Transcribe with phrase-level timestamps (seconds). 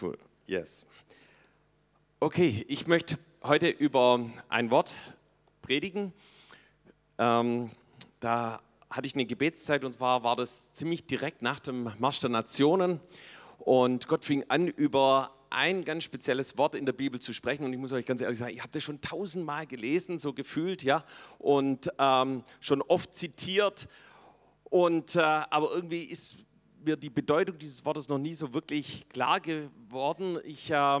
[0.00, 0.18] cool.
[0.46, 0.86] Yes.
[2.20, 4.96] Okay, ich möchte heute über ein Wort
[5.62, 6.12] predigen.
[7.18, 7.70] Ähm,
[8.20, 12.30] da hatte ich eine Gebetszeit und zwar war das ziemlich direkt nach dem Marsch der
[12.30, 13.00] Nationen
[13.58, 17.72] und Gott fing an, über ein ganz spezielles Wort in der Bibel zu sprechen und
[17.72, 21.04] ich muss euch ganz ehrlich sagen, ich habe das schon tausendmal gelesen, so gefühlt, ja,
[21.38, 23.88] und ähm, schon oft zitiert
[24.64, 26.36] und äh, aber irgendwie ist
[26.86, 30.38] mir die Bedeutung dieses Wortes noch nie so wirklich klar geworden.
[30.44, 31.00] Ich äh,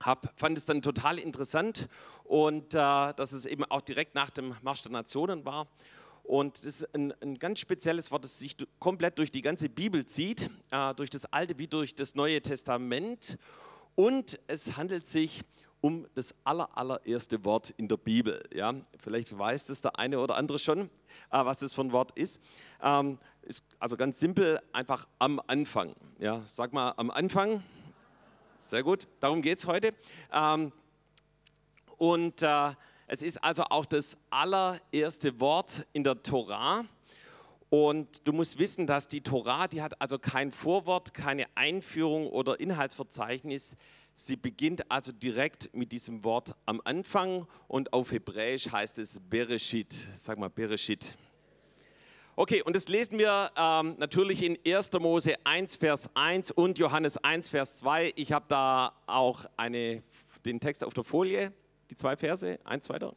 [0.00, 1.88] hab, fand es dann total interessant
[2.22, 5.66] und äh, dass es eben auch direkt nach dem Marsch der Nationen war.
[6.22, 10.06] Und das ist ein, ein ganz spezielles Wort, das sich komplett durch die ganze Bibel
[10.06, 13.36] zieht, äh, durch das Alte wie durch das Neue Testament.
[13.96, 15.42] Und es handelt sich
[15.80, 18.42] um das aller, allererste Wort in der Bibel.
[18.54, 20.88] Ja, vielleicht weiß das der eine oder andere schon, äh,
[21.30, 22.40] was das für ein Wort ist.
[22.82, 23.18] Ähm,
[23.48, 25.94] ist also ganz simpel, einfach am Anfang.
[26.18, 27.62] Ja, sag mal am Anfang.
[28.58, 29.94] Sehr gut, darum geht es heute.
[30.32, 30.70] Ähm,
[31.96, 32.72] und äh,
[33.06, 36.84] es ist also auch das allererste Wort in der Torah.
[37.70, 42.60] Und du musst wissen, dass die Torah, die hat also kein Vorwort, keine Einführung oder
[42.60, 43.76] Inhaltsverzeichnis.
[44.12, 49.92] Sie beginnt also direkt mit diesem Wort am Anfang und auf Hebräisch heißt es Bereshit.
[49.92, 51.16] Sag mal Bereshit.
[52.40, 54.92] Okay, und das lesen wir ähm, natürlich in 1.
[55.00, 58.12] Mose 1, Vers 1 und Johannes 1, Vers 2.
[58.14, 60.04] Ich habe da auch eine,
[60.44, 61.52] den Text auf der Folie,
[61.90, 63.16] die zwei Verse, eins weiter.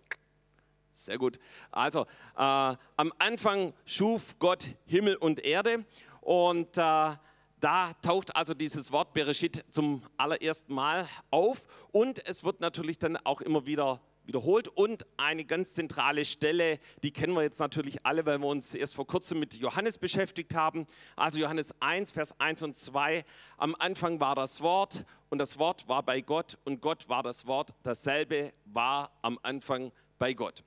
[0.90, 1.38] Sehr gut.
[1.70, 2.06] Also, äh,
[2.36, 5.86] am Anfang schuf Gott Himmel und Erde
[6.22, 12.60] und äh, da taucht also dieses Wort Bereshit zum allerersten Mal auf und es wird
[12.60, 14.02] natürlich dann auch immer wieder
[14.32, 18.74] wiederholt und eine ganz zentrale Stelle, die kennen wir jetzt natürlich alle, weil wir uns
[18.74, 20.88] erst vor kurzem mit Johannes beschäftigt haben.
[21.18, 23.26] Also Johannes 1, Vers 1 und 2.
[23.58, 27.46] Am Anfang war das Wort und das Wort war bei Gott und Gott war das
[27.46, 27.72] Wort.
[27.84, 30.64] Dasselbe war am Anfang bei Gott.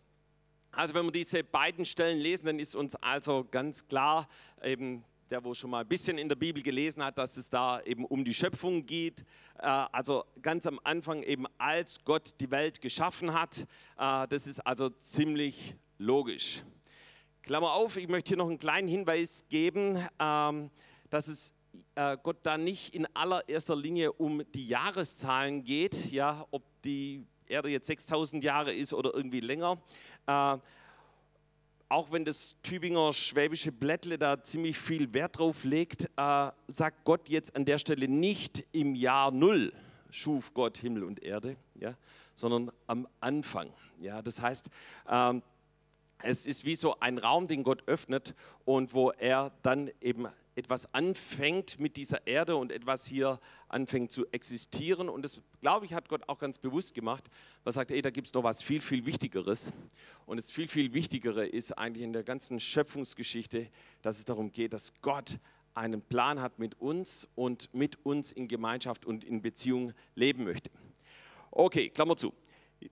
[0.70, 4.28] Also wenn wir diese beiden Stellen lesen, dann ist uns also ganz klar,
[4.62, 7.80] eben der wo schon mal ein bisschen in der Bibel gelesen hat, dass es da
[7.80, 9.24] eben um die Schöpfung geht.
[9.58, 13.66] Äh, also ganz am Anfang eben, als Gott die Welt geschaffen hat.
[13.98, 16.62] Äh, das ist also ziemlich logisch.
[17.42, 20.70] Klammer auf, ich möchte hier noch einen kleinen Hinweis geben, ähm,
[21.10, 21.52] dass es
[21.96, 27.70] äh, Gott da nicht in allererster Linie um die Jahreszahlen geht, ja, ob die Erde
[27.70, 29.82] jetzt 6000 Jahre ist oder irgendwie länger
[31.88, 37.28] auch wenn das Tübinger schwäbische Blättle da ziemlich viel Wert drauf legt, äh, sagt Gott
[37.28, 39.72] jetzt an der Stelle nicht im Jahr Null
[40.14, 41.96] schuf Gott Himmel und Erde, ja,
[42.34, 43.72] sondern am Anfang.
[44.00, 44.70] Ja, das heißt,
[45.08, 45.42] ähm,
[46.22, 48.34] es ist wie so ein Raum, den Gott öffnet
[48.64, 54.26] und wo er dann eben etwas anfängt mit dieser Erde und etwas hier anfängt zu
[54.30, 55.08] existieren.
[55.08, 57.28] Und das, glaube ich, hat Gott auch ganz bewusst gemacht.
[57.64, 59.72] Er sagt, ey, da gibt es noch was viel, viel Wichtigeres.
[60.26, 63.68] Und das viel, viel Wichtigere ist eigentlich in der ganzen Schöpfungsgeschichte,
[64.02, 65.38] dass es darum geht, dass Gott
[65.74, 70.70] einen Plan hat mit uns und mit uns in Gemeinschaft und in Beziehung leben möchte.
[71.50, 72.32] Okay, Klammer zu.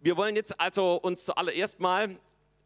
[0.00, 2.18] Wir wollen jetzt also uns zuallererst mal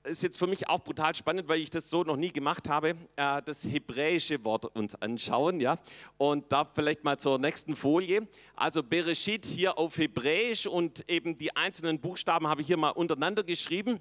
[0.06, 2.94] ist jetzt für mich auch brutal spannend, weil ich das so noch nie gemacht habe,
[3.16, 5.76] äh, das hebräische Wort uns anschauen, ja.
[6.16, 8.26] Und da vielleicht mal zur nächsten Folie.
[8.54, 13.42] Also Bereshit hier auf Hebräisch und eben die einzelnen Buchstaben habe ich hier mal untereinander
[13.42, 14.00] geschrieben.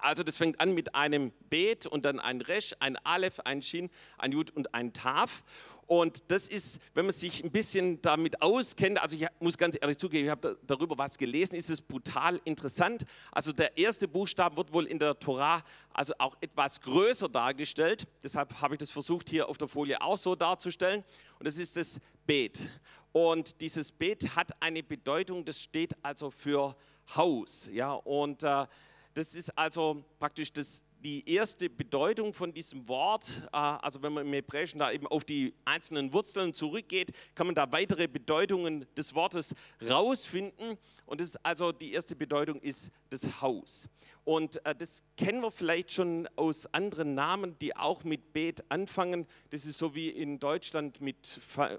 [0.00, 3.90] Also das fängt an mit einem Bet und dann ein Resh, ein Aleph, ein Shin,
[4.18, 5.44] ein Jud und ein Taf.
[5.92, 9.98] Und das ist, wenn man sich ein bisschen damit auskennt, also ich muss ganz ehrlich
[9.98, 13.04] zugeben, ich habe darüber was gelesen, ist es brutal interessant.
[13.30, 18.08] Also der erste Buchstabe wird wohl in der Torah also auch etwas größer dargestellt.
[18.22, 21.04] Deshalb habe ich das versucht hier auf der Folie auch so darzustellen.
[21.38, 22.70] Und das ist das Bet.
[23.12, 26.74] Und dieses Bet hat eine Bedeutung, das steht also für
[27.14, 27.68] Haus.
[27.70, 28.64] Ja, und äh,
[29.12, 34.26] das ist also praktisch das die erste Bedeutung von diesem Wort, äh, also wenn man
[34.26, 39.14] im Hebräischen da eben auf die einzelnen Wurzeln zurückgeht, kann man da weitere Bedeutungen des
[39.14, 39.54] Wortes
[39.88, 40.78] rausfinden.
[41.06, 43.88] Und das ist also die erste Bedeutung ist das Haus.
[44.24, 49.26] Und äh, das kennen wir vielleicht schon aus anderen Namen, die auch mit Bet anfangen.
[49.50, 51.26] Das ist so wie in Deutschland mit,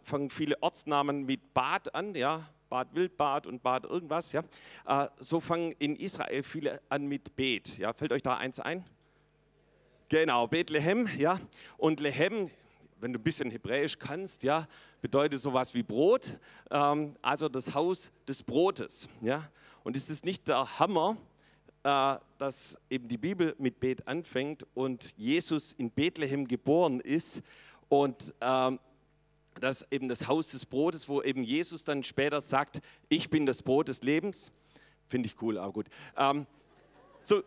[0.03, 4.43] fangen viele Ortsnamen mit Bad an, ja, Bad Wildbad und Bad irgendwas, ja.
[4.85, 7.93] Äh, so fangen in Israel viele an mit Bet, ja.
[7.93, 8.83] Fällt euch da eins ein?
[10.13, 11.39] Genau, Bethlehem, ja.
[11.75, 12.47] Und Lehem,
[12.99, 14.67] wenn du ein bisschen Hebräisch kannst, ja,
[15.01, 16.37] bedeutet sowas wie Brot,
[16.69, 19.49] ähm, also das Haus des Brotes, ja.
[19.83, 21.17] Und ist es nicht der Hammer,
[21.81, 27.41] äh, dass eben die Bibel mit Bet anfängt und Jesus in Bethlehem geboren ist
[27.89, 28.79] und ähm,
[29.59, 33.63] das eben das Haus des Brotes, wo eben Jesus dann später sagt, ich bin das
[33.63, 34.51] Brot des Lebens.
[35.07, 35.87] Finde ich cool, aber gut.
[36.15, 36.45] Ähm,
[37.23, 37.41] so,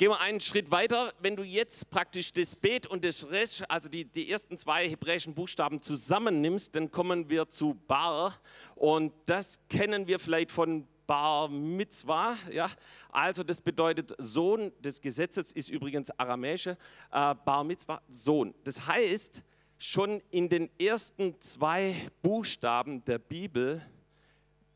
[0.00, 1.12] gehen wir einen Schritt weiter.
[1.18, 5.34] Wenn du jetzt praktisch das Bet und das Resh, also die, die ersten zwei hebräischen
[5.34, 8.40] Buchstaben zusammennimmst, dann kommen wir zu Bar.
[8.76, 12.70] Und das kennen wir vielleicht von Bar Mitzvah, ja,
[13.10, 16.78] also das bedeutet Sohn des Gesetzes, ist übrigens aramäische,
[17.12, 18.54] äh, Bar Mitzvah, Sohn.
[18.64, 19.42] Das heißt,
[19.76, 23.82] schon in den ersten zwei Buchstaben der Bibel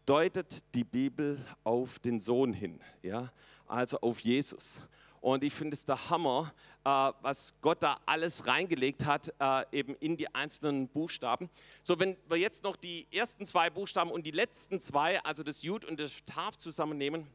[0.04, 3.32] deutet die Bibel auf den Sohn hin, ja,
[3.66, 4.82] also auf Jesus.
[5.24, 6.52] Und ich finde es der Hammer,
[6.84, 6.90] äh,
[7.22, 11.48] was Gott da alles reingelegt hat, äh, eben in die einzelnen Buchstaben.
[11.82, 15.62] So, wenn wir jetzt noch die ersten zwei Buchstaben und die letzten zwei, also das
[15.62, 17.26] Jud und das Taf zusammennehmen,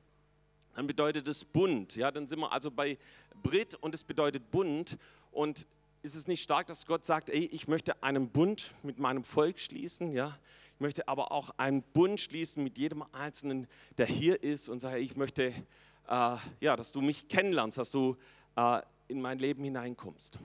[0.75, 1.95] dann bedeutet es Bund.
[1.95, 2.99] Ja, dann sind wir also bei
[3.41, 4.99] Brit und es bedeutet Bund.
[5.31, 5.65] Und
[6.03, 9.57] ist es nicht stark, dass Gott sagt, ey, ich möchte einen Bund mit meinem Volk
[9.57, 10.37] schließen, ja?
[10.75, 14.99] Ich möchte aber auch einen Bund schließen mit jedem Einzelnen, der hier ist und sage,
[14.99, 15.55] ich möchte
[16.09, 18.17] äh, ja, dass du mich kennenlernst, dass du
[18.55, 20.39] äh, in mein Leben hineinkommst.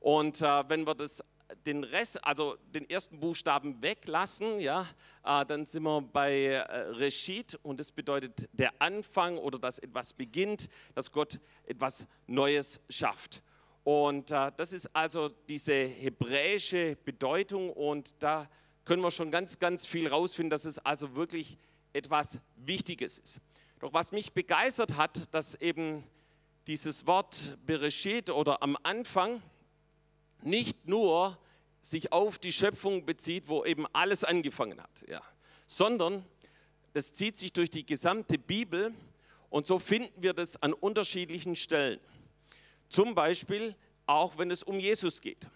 [0.00, 1.22] Und äh, wenn wir das
[1.64, 4.86] den Rest, also den ersten Buchstaben weglassen, ja,
[5.24, 6.60] äh, dann sind wir bei äh,
[6.90, 13.42] Reshit und das bedeutet der Anfang oder dass etwas beginnt, dass Gott etwas Neues schafft.
[13.84, 18.48] Und äh, das ist also diese hebräische Bedeutung und da
[18.84, 21.58] können wir schon ganz, ganz viel rausfinden, dass es also wirklich
[21.92, 23.40] etwas Wichtiges ist.
[23.80, 26.04] Doch was mich begeistert hat, dass eben
[26.66, 29.42] dieses Wort Bereshit oder am Anfang
[30.42, 31.38] nicht nur
[31.80, 35.22] sich auf die Schöpfung bezieht, wo eben alles angefangen hat, ja,
[35.66, 36.24] sondern
[36.94, 38.94] das zieht sich durch die gesamte Bibel
[39.50, 42.00] und so finden wir das an unterschiedlichen Stellen.
[42.88, 43.76] Zum Beispiel
[44.06, 45.48] auch, wenn es um Jesus geht.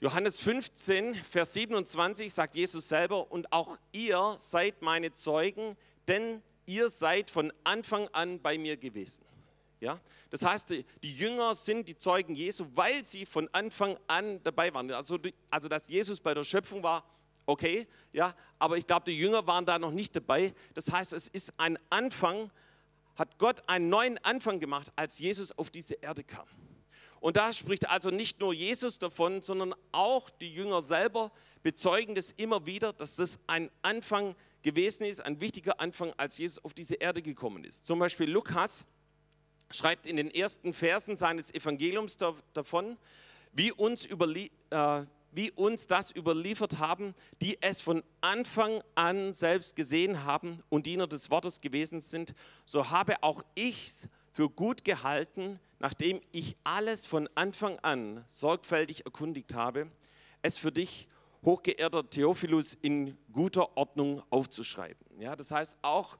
[0.00, 5.76] Johannes 15, Vers 27 sagt Jesus selber, und auch ihr seid meine Zeugen,
[6.08, 9.24] denn ihr seid von Anfang an bei mir gewesen.
[9.80, 10.00] Ja?
[10.30, 14.90] Das heißt, die Jünger sind die Zeugen Jesu, weil sie von Anfang an dabei waren.
[14.92, 15.18] Also,
[15.50, 17.04] also dass Jesus bei der Schöpfung war,
[17.46, 20.54] okay, ja, aber ich glaube, die Jünger waren da noch nicht dabei.
[20.74, 22.50] Das heißt, es ist ein Anfang,
[23.16, 26.46] hat Gott einen neuen Anfang gemacht, als Jesus auf diese Erde kam.
[27.20, 31.30] Und da spricht also nicht nur Jesus davon, sondern auch die Jünger selber
[31.62, 36.38] bezeugen das immer wieder, dass das ein Anfang ist gewesen ist, ein wichtiger Anfang, als
[36.38, 37.86] Jesus auf diese Erde gekommen ist.
[37.86, 38.86] Zum Beispiel Lukas
[39.70, 42.16] schreibt in den ersten Versen seines Evangeliums
[42.52, 42.98] davon,
[43.52, 50.24] wie uns, äh, wie uns das überliefert haben, die es von Anfang an selbst gesehen
[50.24, 55.60] haben und Diener des Wortes gewesen sind, so habe auch ich es für gut gehalten,
[55.78, 59.90] nachdem ich alles von Anfang an sorgfältig erkundigt habe,
[60.40, 61.08] es für dich
[61.44, 65.04] hochgeehrter Theophilus in guter Ordnung aufzuschreiben.
[65.18, 66.18] Ja, das heißt, auch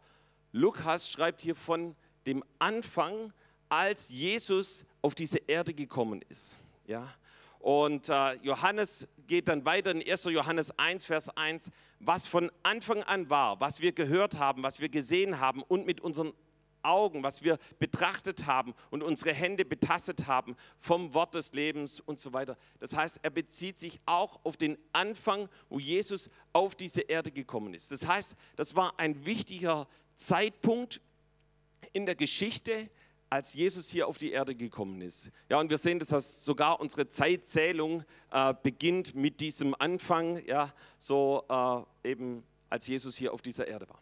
[0.53, 1.97] Lukas schreibt hier von
[2.27, 3.33] dem Anfang,
[3.69, 6.57] als Jesus auf diese Erde gekommen ist.
[6.87, 7.15] Ja,
[7.63, 10.25] und äh, Johannes geht dann weiter in 1.
[10.25, 11.71] Johannes 1, Vers 1,
[12.01, 16.01] was von Anfang an war, was wir gehört haben, was wir gesehen haben und mit
[16.01, 16.33] unseren
[16.83, 22.21] Augen, was wir betrachtet haben und unsere Hände betastet haben vom Wort des Lebens und
[22.21, 22.57] so weiter.
[22.81, 27.75] Das heißt, er bezieht sich auch auf den Anfang, wo Jesus auf diese Erde gekommen
[27.75, 27.91] ist.
[27.91, 31.01] Das heißt, das war ein wichtiger Zeitpunkt
[31.93, 32.89] in der Geschichte,
[33.33, 35.31] als Jesus hier auf die Erde gekommen ist.
[35.49, 40.71] Ja, und wir sehen, dass das sogar unsere Zeitzählung äh, beginnt mit diesem Anfang, ja,
[40.99, 43.99] so äh, eben als Jesus hier auf dieser Erde war.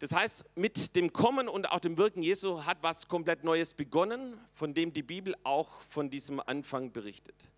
[0.00, 4.38] Das heißt, mit dem Kommen und auch dem Wirken Jesu hat was komplett Neues begonnen,
[4.50, 7.48] von dem die Bibel auch von diesem Anfang berichtet.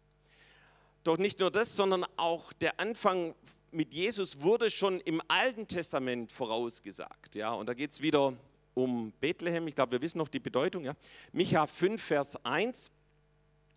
[1.04, 3.36] Doch nicht nur das, sondern auch der Anfang
[3.70, 7.36] mit Jesus wurde schon im Alten Testament vorausgesagt.
[7.36, 8.34] Ja, und da geht es wieder
[8.74, 9.68] um Bethlehem.
[9.68, 10.84] Ich glaube, wir wissen noch die Bedeutung.
[10.84, 10.94] Ja.
[11.32, 12.90] Micha 5, Vers 1.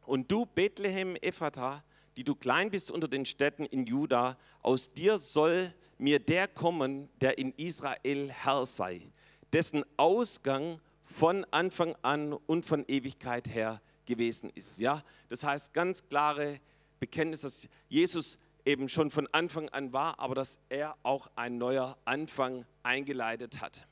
[0.08, 1.84] Und du, Bethlehem Ephrata,
[2.18, 7.10] die du klein bist unter den Städten in Juda, aus dir soll mir der kommen,
[7.22, 9.02] der in Israel Herr sei,
[9.54, 14.80] dessen Ausgang von Anfang an und von Ewigkeit her gewesen ist.
[14.80, 16.60] Ja, das heißt ganz klare
[17.00, 21.98] Bekenntnis, dass Jesus eben schon von Anfang an war, aber dass er auch ein neuer
[22.06, 23.88] Anfang eingeleitet hat.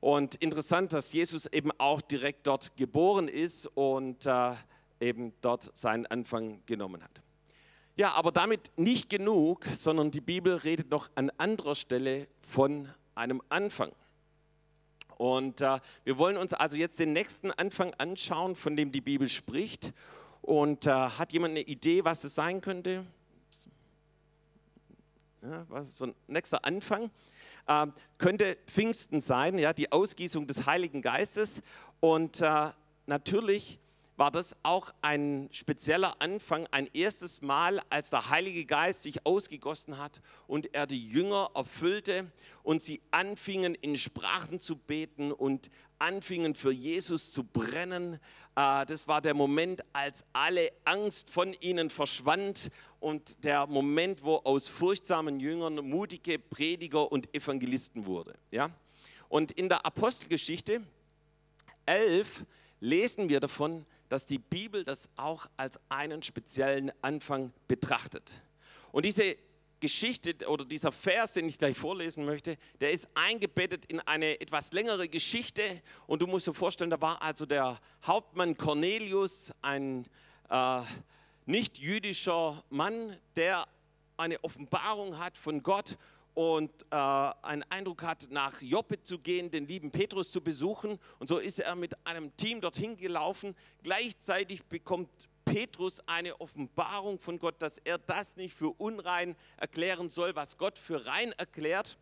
[0.00, 4.54] Und interessant, dass Jesus eben auch direkt dort geboren ist und äh,
[5.00, 7.22] eben dort seinen Anfang genommen hat.
[7.96, 13.40] Ja, aber damit nicht genug, sondern die Bibel redet noch an anderer Stelle von einem
[13.48, 13.90] Anfang.
[15.16, 19.30] Und äh, wir wollen uns also jetzt den nächsten Anfang anschauen, von dem die Bibel
[19.30, 19.94] spricht.
[20.42, 23.06] Und äh, hat jemand eine Idee, was es sein könnte?
[25.50, 27.10] ja, was so ein nächster Anfang,
[27.66, 27.86] äh,
[28.18, 31.62] könnte Pfingsten sein, ja, die Ausgießung des Heiligen Geistes.
[32.00, 32.70] Und äh,
[33.06, 33.78] natürlich
[34.16, 39.98] war das auch ein spezieller Anfang, ein erstes Mal, als der Heilige Geist sich ausgegossen
[39.98, 42.30] hat und er die Jünger erfüllte
[42.62, 48.14] und sie anfingen in Sprachen zu beten und anfingen für Jesus zu brennen.
[48.56, 52.70] Äh, das war der Moment, als alle Angst von ihnen verschwand
[53.00, 58.34] und der Moment, wo aus furchtsamen Jüngern mutige Prediger und Evangelisten wurde.
[59.28, 60.82] Und in der Apostelgeschichte
[61.84, 62.46] 11
[62.80, 68.42] lesen wir davon, dass die Bibel das auch als einen speziellen Anfang betrachtet.
[68.92, 69.36] Und diese
[69.80, 74.72] Geschichte oder dieser Vers, den ich gleich vorlesen möchte, der ist eingebettet in eine etwas
[74.72, 75.62] längere Geschichte.
[76.06, 80.06] Und du musst dir vorstellen, da war also der Hauptmann Cornelius, ein
[80.48, 80.80] äh,
[81.44, 83.66] nicht-jüdischer Mann, der
[84.16, 85.98] eine Offenbarung hat von Gott
[86.36, 90.98] und äh, einen Eindruck hat, nach Joppe zu gehen, den lieben Petrus zu besuchen.
[91.18, 93.56] Und so ist er mit einem Team dorthin gelaufen.
[93.82, 100.36] Gleichzeitig bekommt Petrus eine Offenbarung von Gott, dass er das nicht für unrein erklären soll,
[100.36, 101.96] was Gott für rein erklärt.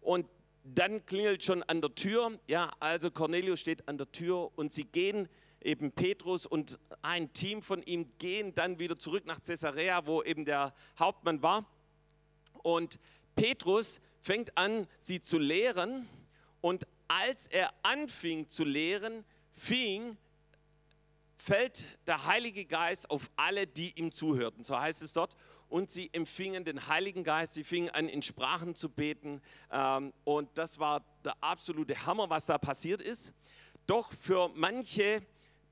[0.00, 0.26] Und
[0.62, 2.38] dann klingelt schon an der Tür.
[2.46, 5.28] Ja, also Cornelius steht an der Tür und sie gehen
[5.60, 10.44] eben Petrus und ein Team von ihm gehen dann wieder zurück nach Caesarea, wo eben
[10.44, 11.66] der Hauptmann war.
[12.62, 13.00] Und
[13.34, 16.08] Petrus fängt an, sie zu lehren
[16.60, 20.16] und als er anfing zu lehren, fing,
[21.36, 24.64] fällt der Heilige Geist auf alle, die ihm zuhörten.
[24.64, 25.36] So heißt es dort.
[25.68, 29.42] Und sie empfingen den Heiligen Geist, sie fingen an, in Sprachen zu beten.
[29.70, 33.34] Ähm, und das war der absolute Hammer, was da passiert ist.
[33.86, 35.22] Doch für manche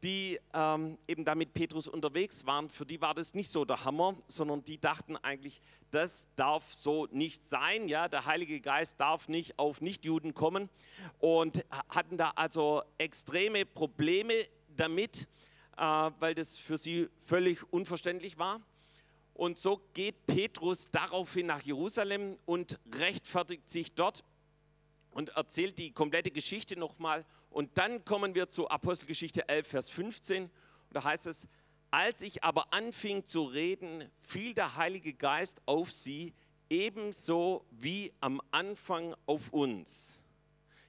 [0.03, 3.85] die ähm, eben da mit Petrus unterwegs waren, für die war das nicht so der
[3.85, 7.89] Hammer, sondern die dachten eigentlich, das darf so nicht sein.
[7.89, 10.71] Ja, der Heilige Geist darf nicht auf Nichtjuden kommen
[11.19, 14.35] und hatten da also extreme Probleme
[14.77, 15.29] damit,
[15.77, 18.61] äh, weil das für sie völlig unverständlich war.
[19.35, 24.23] Und so geht Petrus daraufhin nach Jerusalem und rechtfertigt sich dort
[25.21, 27.27] und erzählt die komplette Geschichte nochmal.
[27.51, 30.45] Und dann kommen wir zu Apostelgeschichte 11, Vers 15.
[30.45, 30.51] Und
[30.93, 31.47] da heißt es,
[31.91, 36.33] als ich aber anfing zu reden, fiel der Heilige Geist auf sie,
[36.71, 40.21] ebenso wie am Anfang auf uns.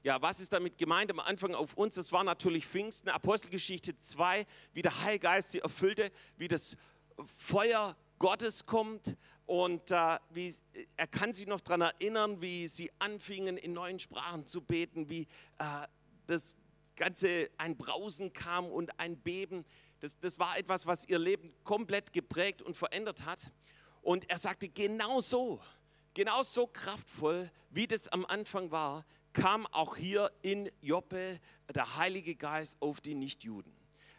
[0.01, 1.95] Ja, was ist damit gemeint am Anfang auf uns?
[1.95, 6.77] Das war natürlich Pfingsten, Apostelgeschichte 2, wie der Heilige Geist sie erfüllte, wie das
[7.25, 9.17] Feuer Gottes kommt
[9.51, 10.55] und äh, wie,
[10.96, 15.24] er kann sich noch daran erinnern, wie sie anfingen in neuen Sprachen zu beten, wie
[15.58, 15.88] äh,
[16.25, 16.55] das
[16.96, 19.65] Ganze ein Brausen kam und ein Beben.
[20.00, 23.51] Das, das war etwas, was ihr Leben komplett geprägt und verändert hat.
[24.01, 25.60] Und er sagte, genau so,
[26.13, 31.41] genau so kraftvoll, wie das am Anfang war, kam auch hier in Joppe
[31.75, 33.74] der Heilige Geist auf die Nichtjuden.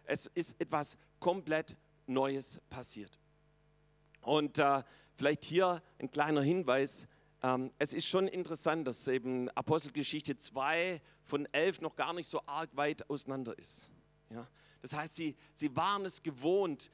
[0.05, 1.75] Es ist etwas komplett
[2.07, 3.19] Neues passiert.
[4.21, 4.83] Und äh,
[5.23, 7.07] vielleicht hier ein kleiner Hinweis.
[7.45, 12.43] Ähm, es ist schon interessant, dass eben Apostelgeschichte 2 von 11 noch gar nicht so
[12.45, 13.89] arg weit auseinander ist.
[14.81, 16.91] Das heißt, sie, sie waren es gewohnt,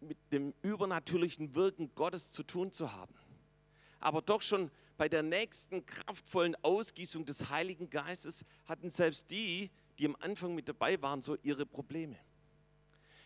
[0.00, 3.14] mit dem übernatürlichen Wirken Gottes zu tun zu haben.
[4.00, 9.70] Aber doch schon bei der nächsten kraftvollen Ausgießung des Heiligen Geistes hatten selbst die,
[10.00, 12.16] die am Anfang mit dabei waren, so ihre Probleme.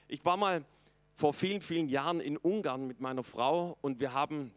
[0.09, 0.67] Ich war mal
[1.15, 4.53] vor vielen, vielen Jahren in Ungarn mit meiner Frau und wir haben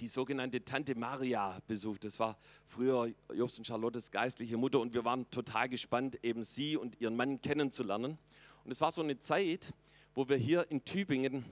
[0.00, 2.04] die sogenannte Tante Maria besucht.
[2.04, 6.76] Das war früher Jobs und Charlottes geistliche Mutter und wir waren total gespannt, eben sie
[6.76, 8.18] und ihren Mann kennenzulernen.
[8.64, 9.74] Und es war so eine Zeit,
[10.14, 11.44] wo wir hier in Tübingen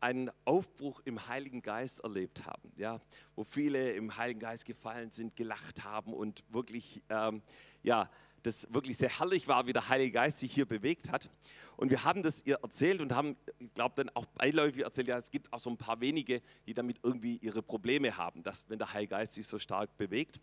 [0.00, 3.00] einen Aufbruch im Heiligen Geist erlebt haben, ja,
[3.36, 7.40] wo viele im Heiligen Geist gefallen sind, gelacht haben und wirklich, ähm,
[7.84, 8.10] ja,
[8.42, 11.30] das wirklich sehr herrlich war, wie der Heilige Geist sich hier bewegt hat.
[11.76, 15.18] Und wir haben das ihr erzählt und haben, ich glaube, dann auch beiläufig erzählt, ja,
[15.18, 18.78] es gibt auch so ein paar wenige, die damit irgendwie ihre Probleme haben, dass, wenn
[18.78, 20.40] der Heilige Geist sich so stark bewegt.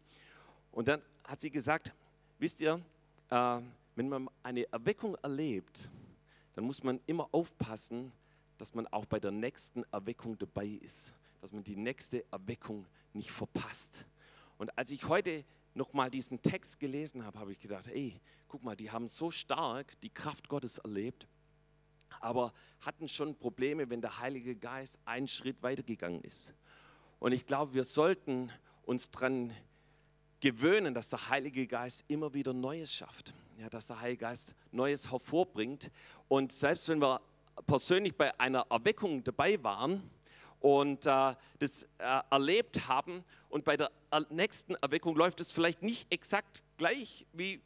[0.72, 1.94] Und dann hat sie gesagt,
[2.38, 2.82] wisst ihr,
[3.30, 3.60] äh,
[3.96, 5.92] wenn man eine Erweckung erlebt,
[6.54, 8.12] dann muss man immer aufpassen,
[8.58, 13.32] dass man auch bei der nächsten Erweckung dabei ist, dass man die nächste Erweckung nicht
[13.32, 14.06] verpasst.
[14.58, 15.46] Und als ich heute
[15.80, 20.00] nochmal diesen Text gelesen habe, habe ich gedacht, ey, guck mal, die haben so stark
[20.02, 21.26] die Kraft Gottes erlebt,
[22.20, 26.54] aber hatten schon Probleme, wenn der Heilige Geist einen Schritt weitergegangen ist.
[27.20, 28.52] Und ich glaube, wir sollten
[28.84, 29.54] uns daran
[30.42, 33.34] gewöhnen, dass der Heilige Geist immer wieder Neues schafft.
[33.58, 35.92] Ja, dass der Heilige Geist Neues hervorbringt.
[36.28, 37.22] Und selbst wenn wir
[37.68, 40.10] persönlich bei einer Erweckung dabei waren
[40.60, 43.24] und äh, das äh, erlebt haben.
[43.50, 43.92] Und bei der
[44.30, 47.62] nächsten Erweckung läuft es vielleicht nicht exakt gleich wie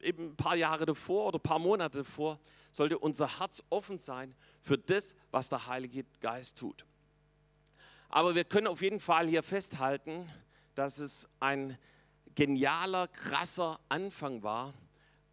[0.00, 2.38] eben ein paar Jahre davor oder ein paar Monate davor,
[2.70, 6.84] sollte unser Herz offen sein für das, was der Heilige Geist tut.
[8.08, 10.30] Aber wir können auf jeden Fall hier festhalten,
[10.74, 11.78] dass es ein
[12.34, 14.74] genialer, krasser Anfang war,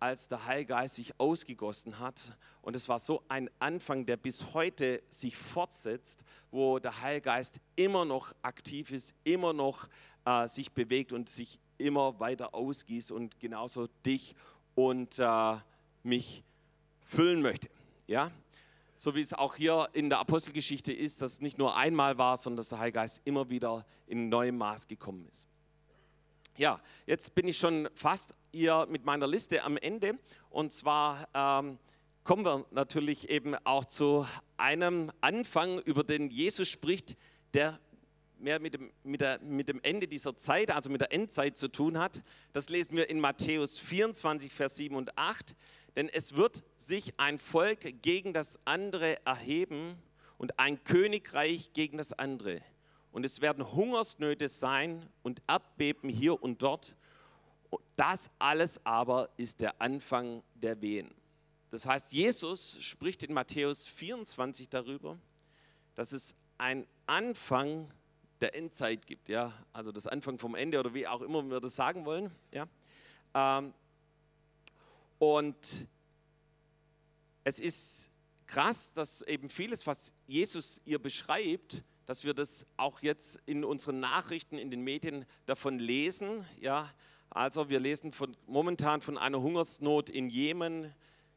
[0.03, 2.37] als der Heilgeist sich ausgegossen hat.
[2.61, 8.03] Und es war so ein Anfang, der bis heute sich fortsetzt, wo der Heilgeist immer
[8.03, 9.87] noch aktiv ist, immer noch
[10.25, 14.35] äh, sich bewegt und sich immer weiter ausgießt und genauso dich
[14.75, 15.55] und äh,
[16.03, 16.43] mich
[17.01, 17.69] füllen möchte.
[18.05, 18.29] Ja?
[18.97, 22.35] So wie es auch hier in der Apostelgeschichte ist, dass es nicht nur einmal war,
[22.35, 25.47] sondern dass der Heilige Geist immer wieder in neuem Maß gekommen ist.
[26.55, 30.19] Ja, jetzt bin ich schon fast hier mit meiner Liste am Ende.
[30.51, 31.79] Und zwar ähm,
[32.23, 37.17] kommen wir natürlich eben auch zu einem Anfang, über den Jesus spricht,
[37.55, 37.79] der
[38.37, 41.69] mehr mit dem, mit, der, mit dem Ende dieser Zeit, also mit der Endzeit zu
[41.69, 42.21] tun hat.
[42.51, 45.55] Das lesen wir in Matthäus 24, Vers 7 und 8.
[45.95, 49.95] Denn es wird sich ein Volk gegen das andere erheben
[50.37, 52.61] und ein Königreich gegen das andere.
[53.13, 56.95] Und es werden Hungersnöte sein und Erdbeben hier und dort.
[57.95, 61.13] Das alles aber ist der Anfang der Wehen.
[61.69, 65.19] Das heißt, Jesus spricht in Matthäus 24 darüber,
[65.93, 67.91] dass es ein Anfang
[68.41, 71.75] der Endzeit gibt, ja, also das Anfang vom Ende oder wie auch immer wir das
[71.75, 72.67] sagen wollen, ja.
[73.35, 73.73] Ähm,
[75.19, 75.87] und
[77.43, 78.09] es ist
[78.47, 83.99] krass, dass eben vieles, was Jesus ihr beschreibt, dass wir das auch jetzt in unseren
[83.99, 86.45] Nachrichten, in den Medien davon lesen.
[86.59, 86.91] Ja,
[87.29, 90.93] also wir lesen von, momentan von einer Hungersnot in Jemen.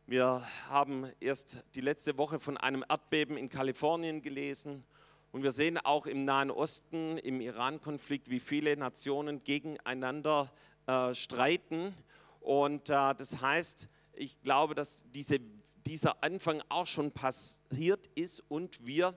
[0.06, 4.84] Wir haben erst die letzte Woche von einem Erdbeben in Kalifornien gelesen.
[5.32, 10.52] Und wir sehen auch im Nahen Osten, im Iran-Konflikt, wie viele Nationen gegeneinander
[10.86, 11.94] äh, streiten.
[12.40, 15.38] Und äh, das heißt, ich glaube, dass diese,
[15.84, 19.16] dieser Anfang auch schon passiert ist und wir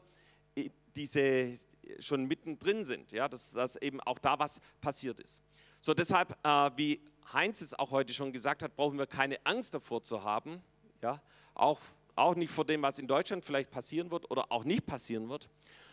[0.95, 1.59] diese
[1.99, 5.41] schon mittendrin sind, ja, dass, dass eben auch da was passiert ist.
[5.81, 7.01] So deshalb, äh, wie
[7.33, 10.61] Heinz es auch heute schon gesagt hat, brauchen wir keine Angst davor zu haben,
[11.01, 11.21] ja,
[11.53, 11.79] auch,
[12.15, 15.49] auch nicht vor dem, was in Deutschland vielleicht passieren wird oder auch nicht passieren wird,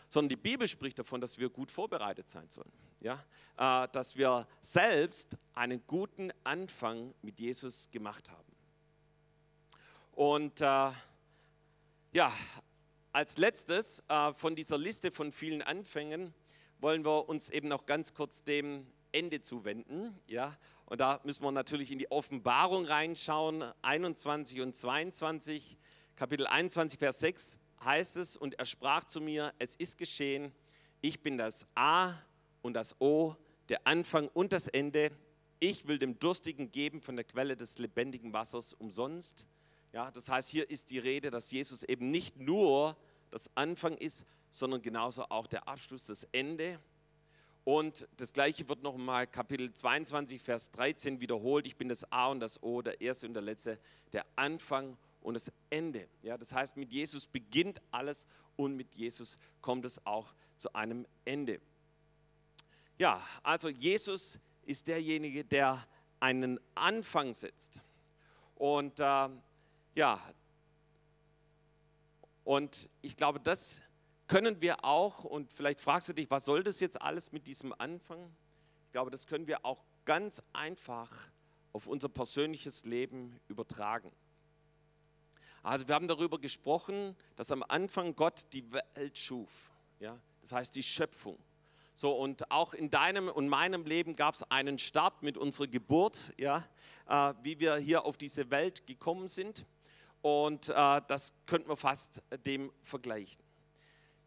[0.09, 3.23] sondern die Bibel spricht davon, dass wir gut vorbereitet sein sollen, ja,
[3.57, 8.43] äh, dass wir selbst einen guten Anfang mit Jesus gemacht haben.
[10.13, 10.91] Und äh,
[12.13, 12.31] ja,
[13.13, 16.33] als letztes äh, von dieser Liste von vielen Anfängen
[16.79, 20.17] wollen wir uns eben noch ganz kurz dem Ende zuwenden.
[20.27, 20.57] Ja?
[20.85, 25.77] Und da müssen wir natürlich in die Offenbarung reinschauen, 21 und 22.
[26.15, 30.51] Kapitel 21, Vers 6 heißt es, und er sprach zu mir, es ist geschehen,
[31.01, 32.15] ich bin das A
[32.61, 33.35] und das O,
[33.69, 35.11] der Anfang und das Ende.
[35.59, 39.47] Ich will dem Durstigen geben von der Quelle des lebendigen Wassers umsonst.
[39.97, 42.95] Ja, das heißt, hier ist die Rede, dass Jesus eben nicht nur
[43.31, 46.79] das Anfang ist, sondern genauso auch der Abschluss, das Ende.
[47.63, 51.65] Und das gleiche wird nochmal Kapitel 22, Vers 13 wiederholt.
[51.65, 53.79] Ich bin das A und das O, der Erste und der Letzte,
[54.13, 56.07] der Anfang und das Ende.
[56.21, 61.07] Ja, das heißt, mit Jesus beginnt alles und mit Jesus kommt es auch zu einem
[61.25, 61.59] Ende.
[62.99, 65.83] Ja, also Jesus ist derjenige, der
[66.19, 67.81] einen Anfang setzt.
[68.53, 69.29] Und äh,
[69.97, 70.21] ja,
[72.43, 73.81] und ich glaube, das
[74.27, 77.73] können wir auch, und vielleicht fragst du dich, was soll das jetzt alles mit diesem
[77.77, 78.31] Anfang?
[78.85, 81.11] Ich glaube, das können wir auch ganz einfach
[81.73, 84.11] auf unser persönliches Leben übertragen.
[85.63, 89.71] Also wir haben darüber gesprochen, dass am Anfang Gott die Welt schuf.
[89.99, 90.17] Ja?
[90.41, 91.39] Das heißt die Schöpfung.
[91.95, 96.31] So, und auch in deinem und meinem Leben gab es einen Start mit unserer Geburt,
[96.37, 96.63] ja,
[97.07, 99.65] äh, wie wir hier auf diese Welt gekommen sind.
[100.21, 103.43] Und äh, das könnten wir fast dem vergleichen.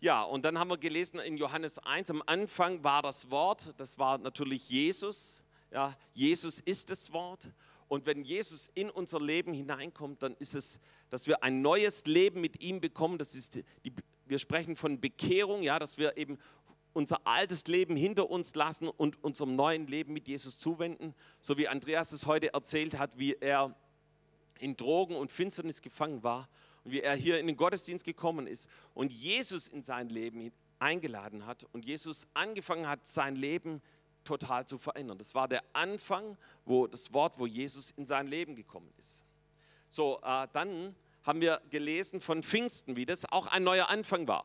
[0.00, 3.98] Ja, und dann haben wir gelesen in Johannes 1, am Anfang war das Wort, das
[3.98, 5.44] war natürlich Jesus.
[5.70, 7.50] Ja, Jesus ist das Wort.
[7.86, 12.40] Und wenn Jesus in unser Leben hineinkommt, dann ist es, dass wir ein neues Leben
[12.40, 13.18] mit ihm bekommen.
[13.18, 13.92] Das ist die,
[14.26, 16.38] wir sprechen von Bekehrung, ja, dass wir eben
[16.92, 21.14] unser altes Leben hinter uns lassen und unserem neuen Leben mit Jesus zuwenden.
[21.40, 23.76] So wie Andreas es heute erzählt hat, wie er
[24.60, 26.48] in Drogen und Finsternis gefangen war
[26.84, 31.46] und wie er hier in den Gottesdienst gekommen ist und Jesus in sein Leben eingeladen
[31.46, 33.82] hat und Jesus angefangen hat, sein Leben
[34.24, 35.18] total zu verändern.
[35.18, 39.24] Das war der Anfang, wo das Wort, wo Jesus in sein Leben gekommen ist.
[39.88, 40.94] So, äh, dann
[41.24, 44.44] haben wir gelesen von Pfingsten, wie das auch ein neuer Anfang war.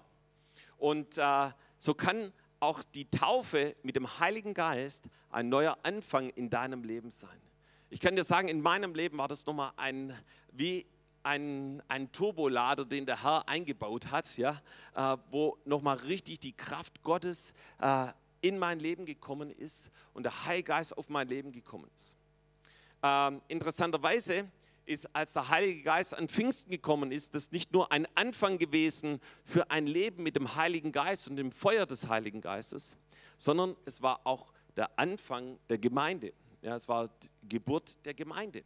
[0.77, 6.49] Und äh, so kann auch die Taufe mit dem Heiligen Geist ein neuer Anfang in
[6.49, 7.44] deinem Leben sein.
[7.89, 10.17] Ich kann dir sagen, in meinem Leben war das nochmal ein,
[10.51, 10.85] wie
[11.21, 14.61] ein, ein Turbolader, den der Herr eingebaut hat, ja,
[14.95, 18.07] äh, wo nochmal richtig die Kraft Gottes äh,
[18.41, 22.17] in mein Leben gekommen ist und der Heilgeist auf mein Leben gekommen ist.
[23.03, 24.49] Ähm, interessanterweise
[24.85, 29.19] ist, als der Heilige Geist an Pfingsten gekommen ist, das nicht nur ein Anfang gewesen
[29.43, 32.97] für ein Leben mit dem Heiligen Geist und dem Feuer des Heiligen Geistes,
[33.37, 36.33] sondern es war auch der Anfang der Gemeinde.
[36.65, 38.63] Ja, es war die Geburt der Gemeinde.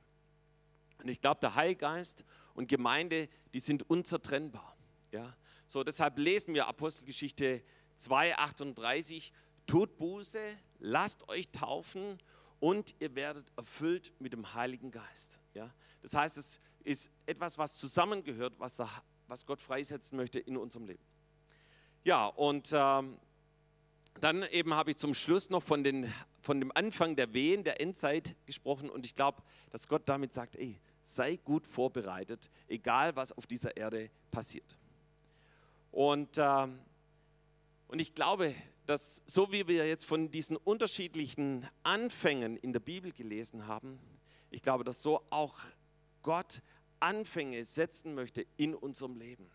[0.99, 4.77] Und ich glaube, der Heilige Geist und Gemeinde, die sind unzertrennbar.
[5.11, 5.35] Ja?
[5.67, 7.61] So, deshalb lesen wir Apostelgeschichte
[7.99, 9.31] 2,38,
[9.67, 10.39] tut Buße,
[10.79, 12.17] lasst euch taufen
[12.61, 15.37] und ihr werdet erfüllt mit dem Heiligen Geist.
[15.53, 15.69] Ja?
[16.01, 18.87] Das heißt, es ist etwas, was zusammengehört, was, der,
[19.27, 21.03] was Gott freisetzen möchte in unserem Leben.
[22.05, 23.19] Ja, und ähm,
[24.21, 27.81] dann eben habe ich zum Schluss noch von, den, von dem Anfang der Wehen der
[27.81, 29.41] Endzeit gesprochen und ich glaube,
[29.71, 34.77] dass Gott damit sagt, ey, sei gut vorbereitet, egal was auf dieser Erde passiert.
[35.91, 36.67] Und, äh,
[37.87, 38.53] und ich glaube,
[38.85, 43.99] dass so wie wir jetzt von diesen unterschiedlichen Anfängen in der Bibel gelesen haben,
[44.51, 45.59] ich glaube, dass so auch
[46.23, 46.61] Gott
[46.99, 49.49] Anfänge setzen möchte in unserem Leben.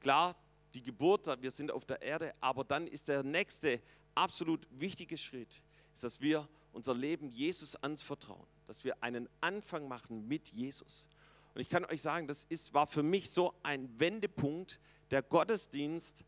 [0.00, 0.36] Klar,
[0.74, 3.80] die Geburt, wir sind auf der Erde, aber dann ist der nächste
[4.14, 10.26] absolut wichtige Schritt, ist, dass wir unser Leben Jesus anvertrauen, dass wir einen Anfang machen
[10.26, 11.08] mit Jesus.
[11.54, 16.24] Und ich kann euch sagen, das ist, war für mich so ein Wendepunkt, der Gottesdienst,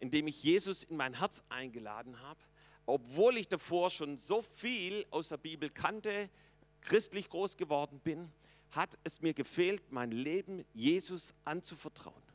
[0.00, 2.40] in dem ich Jesus in mein Herz eingeladen habe,
[2.84, 6.28] obwohl ich davor schon so viel aus der Bibel kannte,
[6.80, 8.32] christlich groß geworden bin,
[8.70, 12.25] hat es mir gefehlt, mein Leben Jesus anzuvertrauen.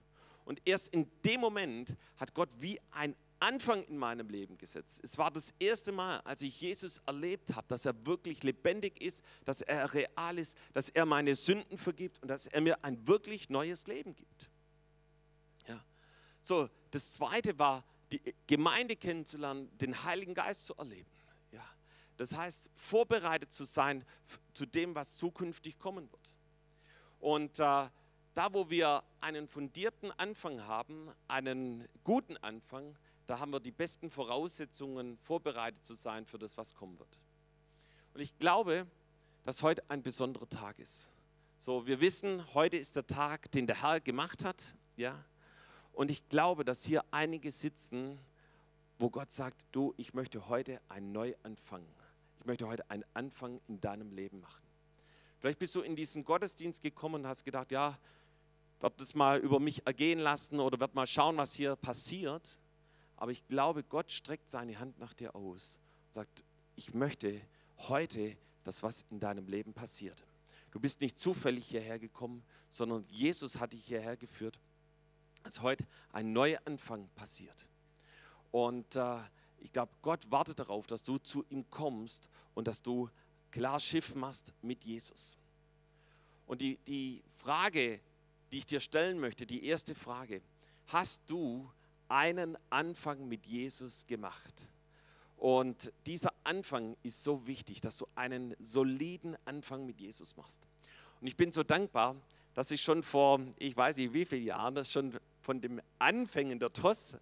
[0.46, 5.00] Und erst in dem Moment hat Gott wie ein Anfang in meinem Leben gesetzt.
[5.04, 9.26] Es war das erste Mal, als ich Jesus erlebt habe, dass er wirklich lebendig ist,
[9.46, 13.50] dass er real ist, dass er meine Sünden vergibt und dass er mir ein wirklich
[13.50, 14.50] neues Leben gibt.
[15.68, 15.84] Ja.
[16.42, 21.10] So, das zweite war, die Gemeinde kennenzulernen, den Heiligen Geist zu erleben.
[21.52, 21.66] Ja.
[22.18, 24.06] Das heißt, vorbereitet zu sein
[24.54, 26.36] zu dem, was zukünftig kommen wird.
[27.20, 27.90] Und äh,
[28.34, 34.10] da, wo wir einen fundierten Anfang haben, einen guten Anfang, da haben wir die besten
[34.10, 37.20] Voraussetzungen, vorbereitet zu sein für das, was kommen wird.
[38.14, 38.88] Und ich glaube,
[39.44, 41.12] dass heute ein besonderer Tag ist.
[41.58, 45.24] So, wir wissen, heute ist der Tag, den der Herr gemacht hat, ja.
[45.94, 48.18] Und ich glaube, dass hier einige sitzen,
[48.98, 51.86] wo Gott sagt, du, ich möchte heute einen Neuanfang.
[52.40, 54.64] Ich möchte heute einen Anfang in deinem Leben machen.
[55.40, 57.98] Vielleicht bist du in diesen Gottesdienst gekommen und hast gedacht, ja,
[58.82, 62.60] wird das mal über mich ergehen lassen oder wird mal schauen, was hier passiert.
[63.16, 66.44] Aber ich glaube, Gott streckt seine Hand nach dir aus und sagt,
[66.76, 67.40] ich möchte
[67.78, 70.24] heute das, was in deinem Leben passiert.
[70.72, 74.60] Du bist nicht zufällig hierher gekommen, sondern Jesus hat dich hierher geführt,
[75.44, 77.68] dass heute ein neuer Anfang passiert.
[78.52, 79.18] Und äh,
[79.60, 83.10] ich glaube, Gott wartet darauf, dass du zu ihm kommst und dass du
[83.52, 85.38] klar Schiff machst mit Jesus.
[86.48, 88.00] Und die, die Frage,
[88.52, 90.42] die ich dir stellen möchte, die erste Frage,
[90.88, 91.70] hast du
[92.10, 94.70] einen Anfang mit Jesus gemacht?
[95.38, 100.68] Und dieser Anfang ist so wichtig, dass du einen soliden Anfang mit Jesus machst.
[101.20, 102.16] Und ich bin so dankbar,
[102.54, 106.60] dass ich schon vor, ich weiß nicht wie vielen Jahren, das schon von dem Anfängen
[106.60, 107.18] der TOS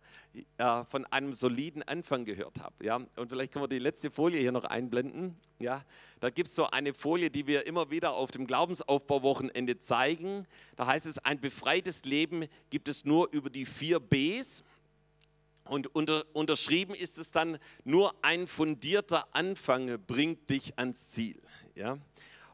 [0.58, 2.86] äh, von einem soliden Anfang gehört habe.
[2.86, 2.96] Ja?
[2.96, 5.38] Und vielleicht können wir die letzte Folie hier noch einblenden.
[5.60, 5.84] Ja?
[6.20, 10.46] Da gibt es so eine Folie, die wir immer wieder auf dem Glaubensaufbauwochenende zeigen.
[10.76, 14.64] Da heißt es, ein befreites Leben gibt es nur über die vier Bs.
[15.64, 21.42] Und unter, unterschrieben ist es dann, nur ein fundierter Anfang bringt dich ans Ziel.
[21.76, 21.98] Ja?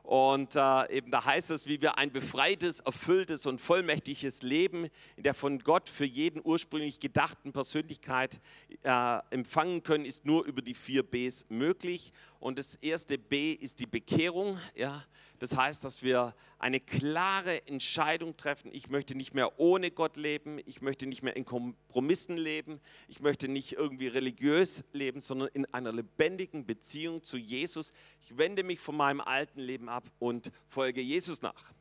[0.05, 5.23] Und äh, eben da heißt es, wie wir ein befreites, erfülltes und vollmächtiges Leben in
[5.23, 8.39] der von Gott für jeden ursprünglich gedachten Persönlichkeit
[8.83, 12.11] äh, empfangen können, ist nur über die vier Bs möglich.
[12.45, 14.59] Und das erste B ist die Bekehrung.
[14.75, 15.03] Ja?
[15.39, 18.69] Das heißt, dass wir eine klare Entscheidung treffen.
[18.71, 20.59] Ich möchte nicht mehr ohne Gott leben.
[20.67, 22.79] Ich möchte nicht mehr in Kompromissen leben.
[23.07, 27.93] Ich möchte nicht irgendwie religiös leben, sondern in einer lebendigen Beziehung zu Jesus.
[28.21, 31.73] Ich wende mich von meinem alten Leben ab und folge Jesus nach.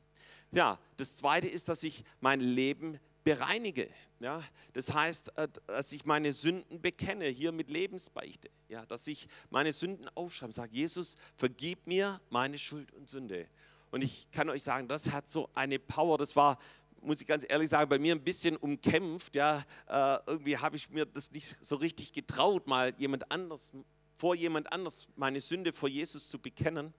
[0.51, 3.89] Ja, das zweite ist, dass ich mein Leben bereinige.
[4.21, 4.43] Ja,
[4.75, 8.51] das heißt, äh, dass ich meine Sünden bekenne, hier mit Lebensbeichte.
[8.69, 13.49] Ja, dass ich meine Sünden aufschreibe, sage, Jesus, vergib mir meine Schuld und Sünde.
[13.91, 16.19] Und ich kann euch sagen, das hat so eine Power.
[16.19, 16.59] Das war
[17.01, 19.35] muss ich ganz ehrlich sagen, bei mir ein bisschen umkämpft.
[19.35, 23.73] Ja, äh, irgendwie habe ich mir das nicht so richtig getraut, mal jemand anders,
[24.15, 26.95] vor jemand anders meine Sünde vor Jesus zu bekennen.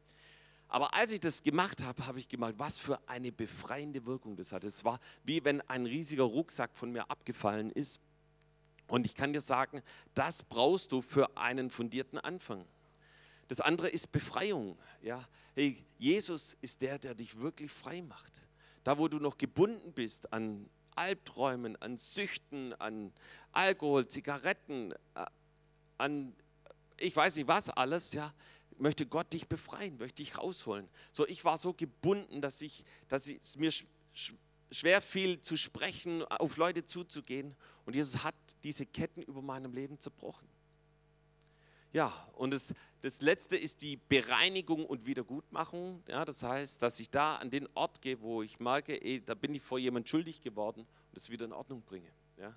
[0.67, 4.51] Aber als ich das gemacht habe, habe ich gemerkt, was für eine befreiende Wirkung das
[4.51, 4.63] hat.
[4.63, 8.01] Es war wie wenn ein riesiger Rucksack von mir abgefallen ist.
[8.87, 9.81] Und ich kann dir sagen,
[10.13, 12.65] das brauchst du für einen fundierten Anfang.
[13.47, 14.77] Das andere ist Befreiung.
[15.01, 15.23] Ja?
[15.55, 18.45] Hey, Jesus ist der, der dich wirklich frei macht.
[18.83, 23.11] Da, wo du noch gebunden bist an Albträumen, an Süchten, an
[23.51, 25.25] Alkohol, Zigaretten, äh,
[25.97, 26.35] an
[26.97, 28.33] ich weiß nicht was alles, ja,
[28.77, 30.87] möchte Gott dich befreien, möchte dich rausholen.
[31.11, 33.71] So, ich war so gebunden, dass, ich, dass es mir
[34.71, 37.55] schwer fiel zu sprechen, auf Leute zuzugehen.
[37.85, 40.47] Und Jesus hat diese Ketten über meinem Leben zerbrochen.
[41.93, 46.03] Ja, und das, das letzte ist die Bereinigung und Wiedergutmachung.
[46.09, 49.33] Ja, das heißt, dass ich da an den Ort gehe, wo ich merke, ey, da
[49.33, 52.11] bin ich vor jemand schuldig geworden und es wieder in Ordnung bringe.
[52.37, 52.53] Ja.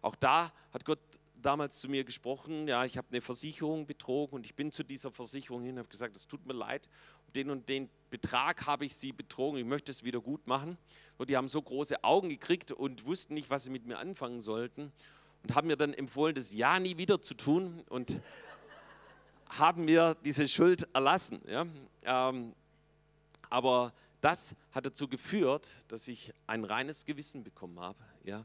[0.00, 0.98] Auch da hat Gott
[1.42, 5.10] damals zu mir gesprochen, ja, ich habe eine Versicherung betrogen und ich bin zu dieser
[5.10, 6.88] Versicherung hin und habe gesagt, es tut mir leid,
[7.34, 10.78] den und den Betrag habe ich sie betrogen, ich möchte es wieder gut machen.
[11.18, 14.40] Und die haben so große Augen gekriegt und wussten nicht, was sie mit mir anfangen
[14.40, 14.92] sollten
[15.42, 18.20] und haben mir dann empfohlen, das ja nie wieder zu tun und
[19.48, 21.40] haben mir diese Schuld erlassen.
[21.46, 21.66] Ja?
[22.04, 22.54] Ähm,
[23.50, 27.98] aber das hat dazu geführt, dass ich ein reines Gewissen bekommen habe.
[28.24, 28.44] Ja?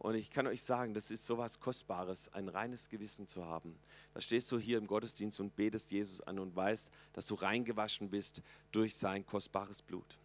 [0.00, 3.78] Und ich kann euch sagen, das ist so was Kostbares, ein reines Gewissen zu haben.
[4.14, 8.08] Da stehst du hier im Gottesdienst und betest Jesus an und weißt, dass du reingewaschen
[8.08, 8.40] bist
[8.72, 10.16] durch sein kostbares Blut.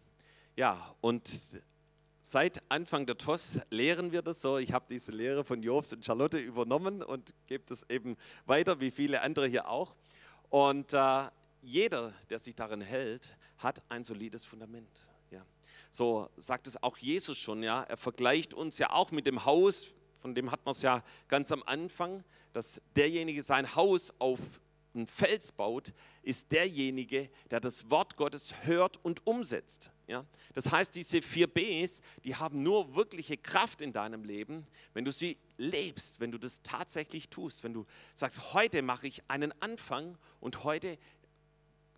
[0.56, 1.30] Ja, und
[2.28, 4.58] Seit Anfang der TOS lehren wir das so.
[4.58, 8.90] Ich habe diese Lehre von Jobs und Charlotte übernommen und gebe das eben weiter, wie
[8.90, 9.94] viele andere hier auch.
[10.48, 11.28] Und äh,
[11.60, 14.88] jeder, der sich darin hält, hat ein solides Fundament.
[15.96, 17.62] So sagt es auch Jesus schon.
[17.62, 17.82] Ja.
[17.84, 21.50] Er vergleicht uns ja auch mit dem Haus, von dem hat man es ja ganz
[21.52, 24.40] am Anfang, dass derjenige sein Haus auf
[24.94, 29.90] einen Fels baut, ist derjenige, der das Wort Gottes hört und umsetzt.
[30.06, 30.26] Ja?
[30.54, 35.12] Das heißt, diese vier Bs, die haben nur wirkliche Kraft in deinem Leben, wenn du
[35.12, 40.18] sie lebst, wenn du das tatsächlich tust, wenn du sagst, heute mache ich einen Anfang
[40.40, 40.98] und heute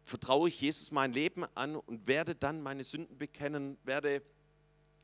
[0.08, 4.22] vertraue ich Jesus mein Leben an und werde dann meine Sünden bekennen, werde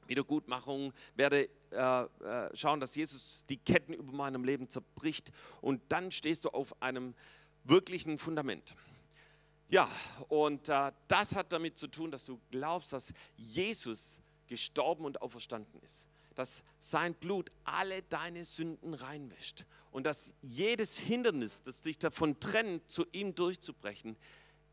[0.06, 6.10] Wiedergutmachung, werde äh, äh, schauen, dass Jesus die Ketten über meinem Leben zerbricht und dann
[6.10, 7.14] stehst du auf einem
[7.64, 8.74] wirklichen Fundament.
[9.68, 9.88] Ja,
[10.28, 15.80] und äh, das hat damit zu tun, dass du glaubst, dass Jesus gestorben und auferstanden
[15.80, 16.06] ist.
[16.34, 19.64] Dass sein Blut alle deine Sünden reinwäscht.
[19.90, 24.16] Und dass jedes Hindernis, das dich davon trennt, zu ihm durchzubrechen,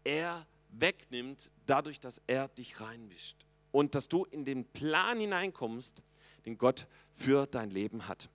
[0.03, 3.37] er wegnimmt, dadurch, dass er dich reinwischt.
[3.71, 6.03] Und dass du in den Plan hineinkommst,
[6.45, 8.29] den Gott für dein Leben hat.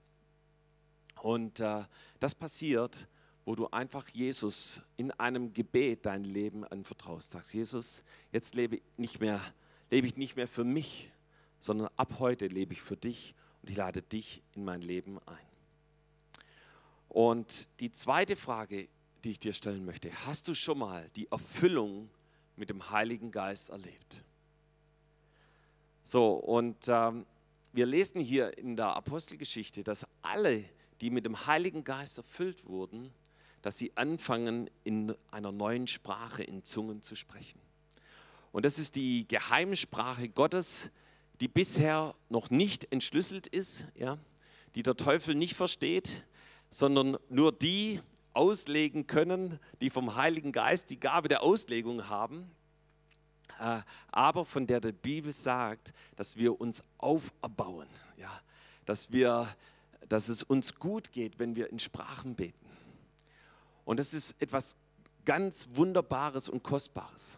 [1.21, 1.83] Und äh,
[2.19, 3.07] das passiert,
[3.45, 7.31] wo du einfach Jesus in einem Gebet dein Leben anvertraust.
[7.31, 9.39] Sagst, Jesus, jetzt lebe, nicht mehr,
[9.89, 11.11] lebe ich nicht mehr für mich,
[11.59, 15.47] sondern ab heute lebe ich für dich und ich lade dich in mein Leben ein.
[17.09, 18.89] Und die zweite Frage,
[19.23, 22.09] die ich dir stellen möchte, hast du schon mal die Erfüllung
[22.55, 24.23] mit dem Heiligen Geist erlebt?
[26.03, 27.25] So, und ähm,
[27.73, 30.63] wir lesen hier in der Apostelgeschichte, dass alle,
[31.01, 33.13] die mit dem Heiligen Geist erfüllt wurden,
[33.61, 37.59] dass sie anfangen, in einer neuen Sprache in Zungen zu sprechen.
[38.51, 40.89] Und das ist die Geheimsprache Gottes,
[41.41, 44.17] die bisher noch nicht entschlüsselt ist, ja,
[44.75, 46.23] die der Teufel nicht versteht,
[46.69, 48.01] sondern nur die
[48.37, 52.49] auslegen können, die vom Heiligen Geist die Gabe der Auslegung haben,
[53.59, 53.79] äh,
[54.11, 58.31] aber von der die Bibel sagt, dass wir uns auferbauen, ja,
[58.85, 59.47] dass, wir,
[60.07, 62.67] dass es uns gut geht, wenn wir in Sprachen beten.
[63.83, 64.75] Und das ist etwas
[65.25, 67.37] ganz Wunderbares und Kostbares.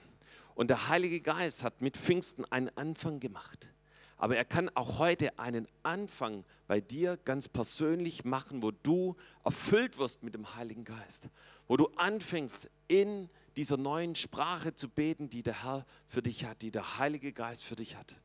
[0.56, 3.72] Und der Heilige Geist hat mit Pfingsten einen Anfang gemacht.
[4.20, 9.98] Aber er kann auch heute einen Anfang bei dir ganz persönlich machen, wo du erfüllt
[9.98, 11.30] wirst mit dem Heiligen Geist.
[11.68, 16.62] Wo du anfängst, in dieser neuen Sprache zu beten, die der Herr für dich hat,
[16.62, 18.22] die der Heilige Geist für dich hat.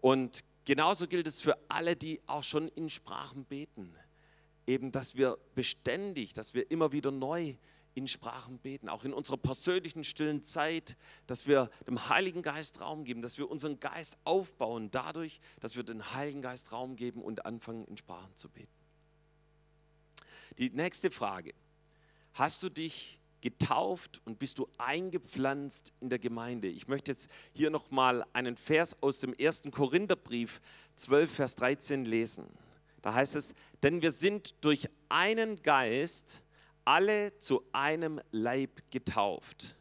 [0.00, 3.92] Und genauso gilt es für alle, die auch schon in Sprachen beten
[4.70, 7.54] eben, dass wir beständig, dass wir immer wieder neu
[7.94, 13.04] in Sprachen beten, auch in unserer persönlichen stillen Zeit, dass wir dem Heiligen Geist Raum
[13.04, 17.46] geben, dass wir unseren Geist aufbauen dadurch, dass wir den Heiligen Geist Raum geben und
[17.46, 18.72] anfangen in Sprachen zu beten.
[20.58, 21.54] Die nächste Frage,
[22.34, 26.68] hast du dich getauft und bist du eingepflanzt in der Gemeinde.
[26.68, 30.60] Ich möchte jetzt hier nochmal einen Vers aus dem ersten Korintherbrief
[30.96, 32.46] 12, Vers 13 lesen.
[33.02, 36.42] Da heißt es, denn wir sind durch einen Geist
[36.84, 39.76] alle zu einem Leib getauft.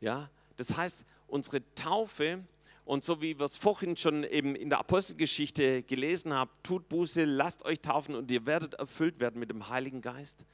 [0.00, 2.44] Ja, das heißt, unsere Taufe
[2.84, 7.24] und so wie wir es vorhin schon eben in der Apostelgeschichte gelesen haben, tut Buße,
[7.24, 10.44] lasst euch taufen und ihr werdet erfüllt werden mit dem Heiligen Geist,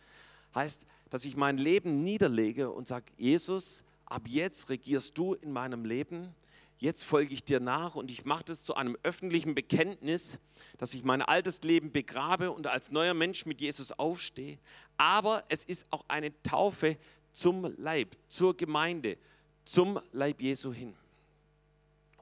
[0.54, 5.84] heißt, dass ich mein Leben niederlege und sage, Jesus, ab jetzt regierst du in meinem
[5.84, 6.34] Leben,
[6.80, 10.38] jetzt folge ich dir nach und ich mache das zu einem öffentlichen Bekenntnis,
[10.78, 14.58] dass ich mein altes Leben begrabe und als neuer Mensch mit Jesus aufstehe.
[14.96, 16.96] Aber es ist auch eine Taufe
[17.32, 19.18] zum Leib, zur Gemeinde,
[19.64, 20.96] zum Leib Jesu hin.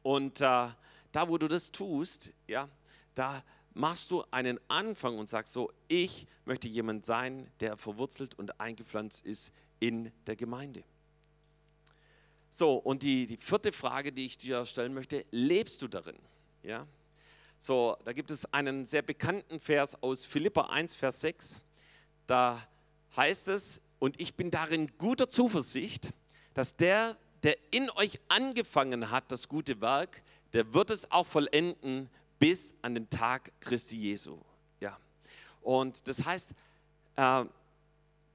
[0.03, 0.69] Und äh,
[1.13, 2.69] da, wo du das tust, ja,
[3.15, 3.43] da
[3.75, 9.25] machst du einen Anfang und sagst so, ich möchte jemand sein, der verwurzelt und eingepflanzt
[9.25, 10.83] ist in der Gemeinde.
[12.51, 16.17] So, und die, die vierte Frage, die ich dir stellen möchte, lebst du darin?
[16.63, 16.87] Ja?
[17.59, 21.61] So, da gibt es einen sehr bekannten Vers aus Philippa 1, Vers 6.
[22.27, 22.67] Da
[23.17, 26.13] heißt es, und ich bin darin guter Zuversicht,
[26.55, 32.09] dass der, der in euch angefangen hat, das gute Werk, der wird es auch vollenden
[32.39, 34.39] bis an den Tag Christi Jesu.
[34.81, 34.97] Ja.
[35.61, 36.53] Und das heißt,
[37.17, 37.45] äh,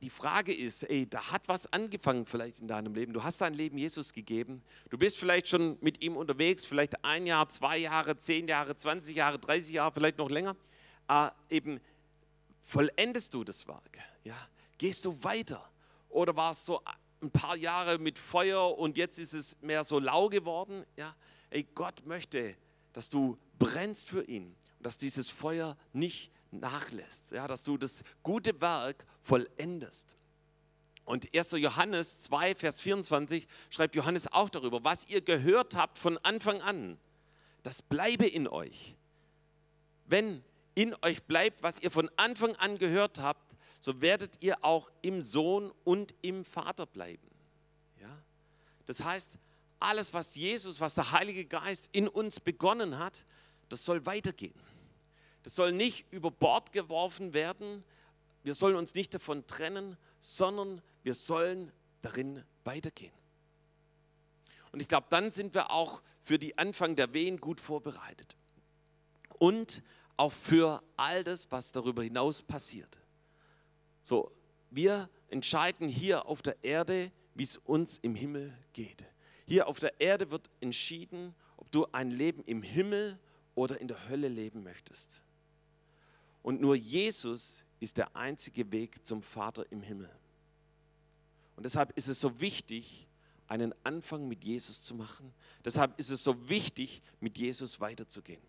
[0.03, 3.13] die Frage ist, ey, da hat was angefangen vielleicht in deinem Leben.
[3.13, 4.61] Du hast dein Leben Jesus gegeben.
[4.89, 9.15] Du bist vielleicht schon mit ihm unterwegs, vielleicht ein Jahr, zwei Jahre, zehn Jahre, 20
[9.15, 10.57] Jahre, 30 Jahre, vielleicht noch länger.
[11.07, 11.79] Äh, eben
[12.59, 13.99] vollendest du das Werk.
[14.25, 14.35] Ja.
[14.77, 15.67] Gehst du weiter?
[16.09, 16.81] Oder war es so
[17.21, 20.85] ein paar Jahre mit Feuer und jetzt ist es mehr so lau geworden.
[20.97, 21.15] Ja,
[21.49, 22.57] ey, Gott möchte,
[22.91, 28.59] dass du brennst für ihn dass dieses Feuer nicht nachlässt, ja, dass du das gute
[28.61, 30.17] Werk vollendest.
[31.05, 31.51] Und 1.
[31.51, 36.97] Johannes 2, Vers 24 schreibt Johannes auch darüber, was ihr gehört habt von Anfang an,
[37.63, 38.95] das bleibe in euch.
[40.05, 40.43] Wenn
[40.75, 45.21] in euch bleibt, was ihr von Anfang an gehört habt, so werdet ihr auch im
[45.21, 47.27] Sohn und im Vater bleiben.
[48.01, 48.09] Ja?
[48.85, 49.37] Das heißt,
[49.79, 53.25] alles, was Jesus, was der Heilige Geist in uns begonnen hat,
[53.69, 54.53] das soll weitergehen.
[55.43, 57.83] Das soll nicht über Bord geworfen werden.
[58.43, 63.13] Wir sollen uns nicht davon trennen, sondern wir sollen darin weitergehen.
[64.71, 68.35] Und ich glaube, dann sind wir auch für die Anfang der Wehen gut vorbereitet.
[69.37, 69.83] Und
[70.17, 72.99] auch für all das, was darüber hinaus passiert.
[74.01, 74.31] So,
[74.69, 79.05] wir entscheiden hier auf der Erde, wie es uns im Himmel geht.
[79.45, 83.19] Hier auf der Erde wird entschieden, ob du ein Leben im Himmel
[83.55, 85.22] oder in der Hölle leben möchtest.
[86.43, 90.09] Und nur Jesus ist der einzige Weg zum Vater im Himmel.
[91.55, 93.07] Und deshalb ist es so wichtig,
[93.47, 95.33] einen Anfang mit Jesus zu machen.
[95.65, 98.41] Deshalb ist es so wichtig, mit Jesus weiterzugehen.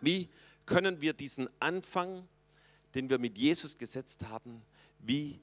[0.00, 0.28] Wie
[0.66, 2.28] können wir diesen Anfang
[2.94, 4.62] den wir mit Jesus gesetzt haben,
[5.00, 5.40] wie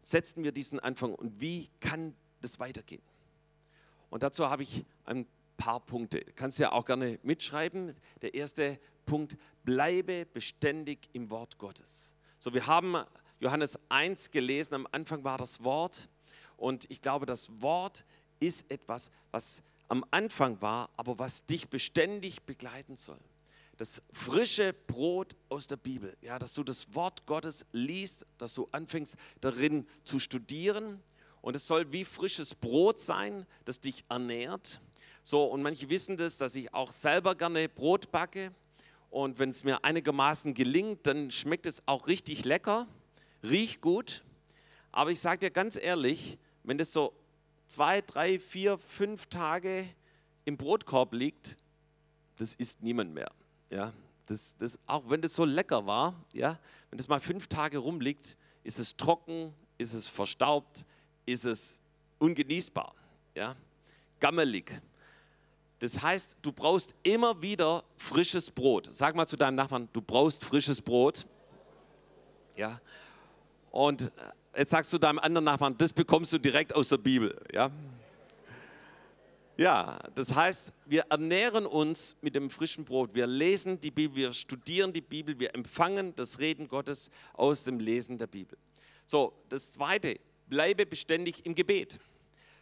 [0.00, 3.02] setzen wir diesen Anfang und wie kann das weitergehen?
[4.10, 5.26] Und dazu habe ich ein
[5.56, 6.20] paar Punkte.
[6.34, 7.94] Kannst ja auch gerne mitschreiben.
[8.20, 12.14] Der erste Punkt, bleibe beständig im Wort Gottes.
[12.38, 12.96] So, wir haben
[13.40, 16.08] Johannes 1 gelesen, am Anfang war das Wort
[16.56, 18.04] und ich glaube, das Wort
[18.40, 23.18] ist etwas, was am Anfang war, aber was dich beständig begleiten soll
[23.82, 28.68] das frische Brot aus der Bibel, ja, dass du das Wort Gottes liest, dass du
[28.70, 31.02] anfängst darin zu studieren
[31.40, 34.80] und es soll wie frisches Brot sein, das dich ernährt.
[35.24, 38.52] So und manche wissen das, dass ich auch selber gerne Brot backe
[39.12, 42.88] und wenn es mir einigermaßen gelingt, dann schmeckt es auch richtig lecker,
[43.44, 44.24] riecht gut.
[44.90, 47.12] Aber ich sage dir ganz ehrlich, wenn das so
[47.68, 49.86] zwei, drei, vier, fünf Tage
[50.46, 51.58] im Brotkorb liegt,
[52.38, 53.30] das isst niemand mehr.
[53.70, 53.92] Ja,
[54.24, 58.38] das, das, auch wenn das so lecker war, ja, wenn das mal fünf Tage rumliegt,
[58.64, 60.86] ist es trocken, ist es verstaubt,
[61.26, 61.82] ist es
[62.18, 62.94] ungenießbar,
[63.34, 63.56] ja,
[64.20, 64.80] gammelig.
[65.82, 68.88] Das heißt, du brauchst immer wieder frisches Brot.
[68.88, 71.26] Sag mal zu deinem Nachbarn, du brauchst frisches Brot.
[72.56, 72.80] Ja.
[73.72, 74.12] Und
[74.56, 77.36] jetzt sagst du deinem anderen Nachbarn, das bekommst du direkt aus der Bibel.
[77.52, 77.68] Ja.
[79.56, 83.16] Ja, das heißt, wir ernähren uns mit dem frischen Brot.
[83.16, 87.80] Wir lesen die Bibel, wir studieren die Bibel, wir empfangen das Reden Gottes aus dem
[87.80, 88.56] Lesen der Bibel.
[89.04, 91.98] So, das Zweite, bleibe beständig im Gebet.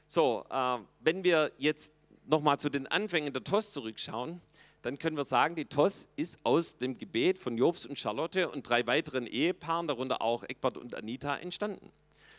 [0.07, 1.93] So, äh, wenn wir jetzt
[2.31, 4.41] nochmal zu den Anfängen der TOS zurückschauen,
[4.83, 8.67] dann können wir sagen, die TOS ist aus dem Gebet von Jobs und Charlotte und
[8.69, 11.93] drei weiteren Ehepaaren, darunter auch Eckbert und Anita, entstanden.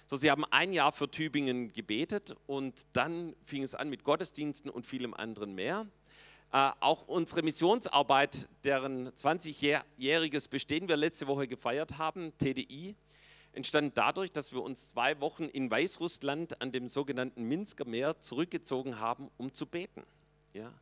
[0.07, 4.71] So, sie haben ein Jahr für Tübingen gebetet und dann fing es an mit Gottesdiensten
[4.71, 5.85] und vielem anderen mehr.
[6.51, 12.95] Äh, auch unsere Missionsarbeit, deren 20-jähriges Bestehen wir letzte Woche gefeiert haben, TDI,
[13.53, 18.99] entstand dadurch, dass wir uns zwei Wochen in Weißrussland an dem sogenannten Minsker Meer zurückgezogen
[18.99, 20.03] haben, um zu beten.
[20.53, 20.73] Ja?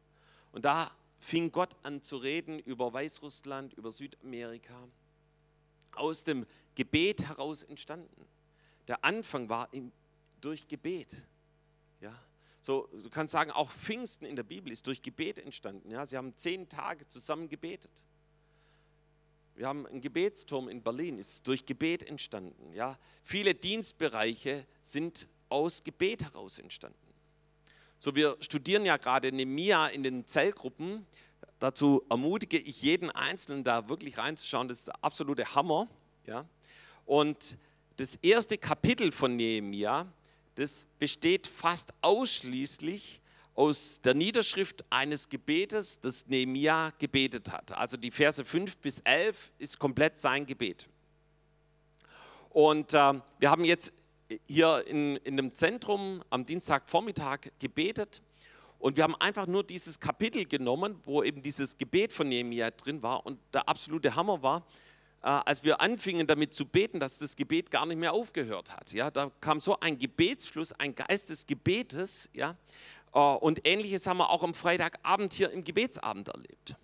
[0.51, 4.87] Und da fing Gott an zu reden über Weißrussland, über Südamerika,
[5.93, 6.45] aus dem
[6.75, 8.25] Gebet heraus entstanden.
[8.87, 9.91] Der Anfang war im,
[10.39, 11.15] durch Gebet.
[12.01, 12.13] Ja?
[12.61, 15.91] So, du kannst sagen, auch Pfingsten in der Bibel ist durch Gebet entstanden.
[15.91, 16.05] Ja?
[16.05, 18.03] Sie haben zehn Tage zusammen gebetet.
[19.59, 22.71] Wir haben einen Gebetsturm in Berlin, ist durch Gebet entstanden.
[22.73, 22.97] Ja?
[23.21, 26.97] Viele Dienstbereiche sind aus Gebet heraus entstanden.
[27.97, 31.05] So, wir studieren ja gerade Nemia in den Zellgruppen.
[31.59, 34.69] Dazu ermutige ich jeden Einzelnen, da wirklich reinzuschauen.
[34.69, 35.89] Das ist der absolute Hammer.
[36.25, 36.45] Ja?
[37.05, 37.57] Und
[37.97, 40.07] das erste Kapitel von Nehemia
[40.55, 43.19] das besteht fast ausschließlich
[43.59, 47.73] aus der Niederschrift eines Gebetes, das Nehemia gebetet hat.
[47.73, 50.87] Also die Verse 5 bis 11 ist komplett sein Gebet.
[52.51, 53.91] Und äh, wir haben jetzt
[54.47, 58.21] hier in, in dem Zentrum am Dienstagvormittag gebetet
[58.77, 63.03] und wir haben einfach nur dieses Kapitel genommen, wo eben dieses Gebet von Nehemia drin
[63.03, 64.65] war und der absolute Hammer war,
[65.21, 68.93] äh, als wir anfingen damit zu beten, dass das Gebet gar nicht mehr aufgehört hat.
[68.93, 72.29] Ja, da kam so ein Gebetsfluss, ein Geist des Gebetes.
[72.31, 72.55] Ja,
[73.11, 76.75] und ähnliches haben wir auch am Freitagabend hier im Gebetsabend erlebt.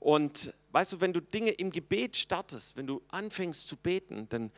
[0.00, 4.52] Und weißt du, wenn du Dinge im Gebet startest, wenn du anfängst zu beten, dann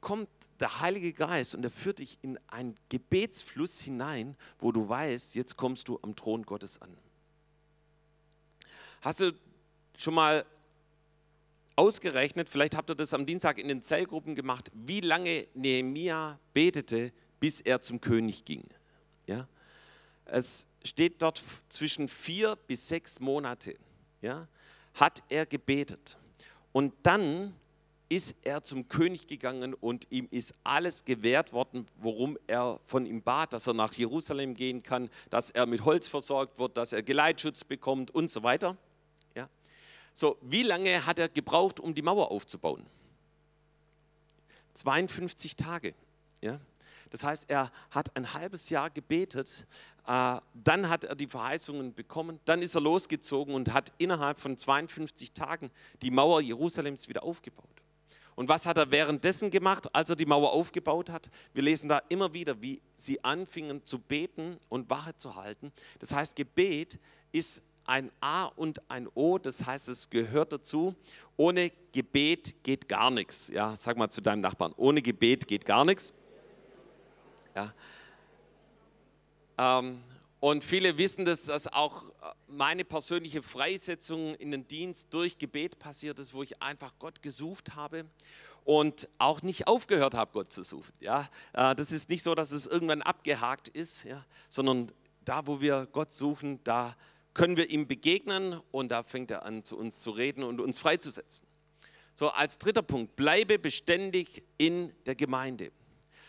[0.00, 0.28] kommt
[0.60, 5.56] der Heilige Geist und er führt dich in einen Gebetsfluss hinein, wo du weißt, jetzt
[5.56, 6.96] kommst du am Thron Gottes an.
[9.00, 9.32] Hast du
[9.96, 10.44] schon mal
[11.76, 17.12] ausgerechnet, vielleicht habt ihr das am Dienstag in den Zellgruppen gemacht, wie lange Nehemia betete,
[17.40, 18.64] bis er zum König ging.
[19.26, 19.48] Ja?
[20.24, 23.76] Es steht dort zwischen vier bis sechs Monate,
[24.20, 24.48] ja,
[24.94, 26.18] hat er gebetet.
[26.72, 27.54] Und dann
[28.08, 33.22] ist er zum König gegangen und ihm ist alles gewährt worden, worum er von ihm
[33.22, 37.02] bat, dass er nach Jerusalem gehen kann, dass er mit Holz versorgt wird, dass er
[37.02, 38.76] Geleitschutz bekommt und so weiter.
[40.14, 42.84] So, wie lange hat er gebraucht, um die Mauer aufzubauen?
[44.74, 45.94] 52 Tage.
[46.42, 46.60] Ja?
[47.10, 49.66] Das heißt, er hat ein halbes Jahr gebetet,
[50.04, 55.32] dann hat er die Verheißungen bekommen, dann ist er losgezogen und hat innerhalb von 52
[55.32, 55.70] Tagen
[56.02, 57.68] die Mauer Jerusalems wieder aufgebaut.
[58.34, 61.30] Und was hat er währenddessen gemacht, als er die Mauer aufgebaut hat?
[61.52, 65.70] Wir lesen da immer wieder, wie sie anfingen zu beten und Wache zu halten.
[65.98, 66.98] Das heißt, Gebet
[67.30, 70.94] ist ein A und ein O, das heißt, es gehört dazu.
[71.36, 73.48] Ohne Gebet geht gar nichts.
[73.48, 76.14] Ja, sag mal zu deinem Nachbarn, ohne Gebet geht gar nichts.
[77.54, 77.72] Ja.
[79.58, 80.02] Ähm,
[80.40, 82.04] und viele wissen, dass, dass auch
[82.48, 87.76] meine persönliche Freisetzung in den Dienst durch Gebet passiert ist, wo ich einfach Gott gesucht
[87.76, 88.04] habe
[88.64, 90.92] und auch nicht aufgehört habe, Gott zu suchen.
[91.00, 94.90] Ja, äh, das ist nicht so, dass es irgendwann abgehakt ist, ja, sondern
[95.24, 96.96] da, wo wir Gott suchen, da
[97.34, 100.78] können wir ihm begegnen und da fängt er an, zu uns zu reden und uns
[100.78, 101.46] freizusetzen.
[102.14, 105.72] So, als dritter Punkt, bleibe beständig in der Gemeinde.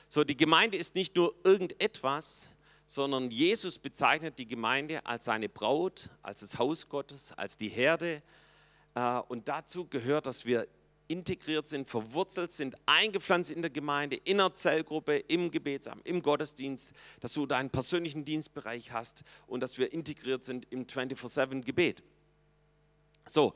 [0.08, 2.50] So, die Gemeinde ist nicht nur irgendetwas,
[2.86, 8.22] sondern Jesus bezeichnet die Gemeinde als seine Braut, als das Haus Gottes, als die Herde.
[8.96, 10.68] Äh, und dazu gehört, dass wir
[11.08, 16.94] integriert sind, verwurzelt sind, eingepflanzt in der Gemeinde, in der Zellgruppe, im Gebetsamt, im Gottesdienst,
[17.20, 22.04] dass du deinen persönlichen Dienstbereich hast und dass wir integriert sind im 24-7-Gebet.
[23.28, 23.54] So,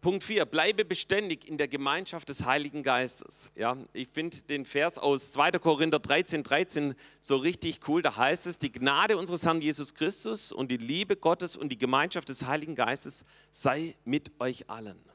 [0.00, 3.50] Punkt 4, bleibe beständig in der Gemeinschaft des Heiligen Geistes.
[3.56, 5.52] Ja, ich finde den Vers aus 2.
[5.52, 8.02] Korinther 13, 13 so richtig cool.
[8.02, 11.78] Da heißt es, die Gnade unseres Herrn Jesus Christus und die Liebe Gottes und die
[11.78, 15.06] Gemeinschaft des Heiligen Geistes sei mit euch allen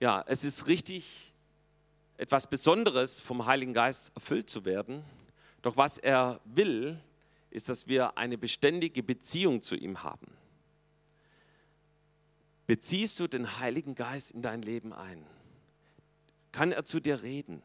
[0.00, 1.32] ja, es ist richtig,
[2.16, 5.04] etwas Besonderes vom Heiligen Geist erfüllt zu werden.
[5.62, 7.00] Doch was er will,
[7.50, 10.26] ist, dass wir eine beständige Beziehung zu ihm haben.
[12.68, 15.24] Beziehst du den Heiligen Geist in dein Leben ein?
[16.52, 17.62] Kann er zu dir reden?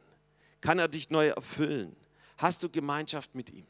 [0.62, 1.94] Kann er dich neu erfüllen?
[2.38, 3.68] Hast du Gemeinschaft mit ihm?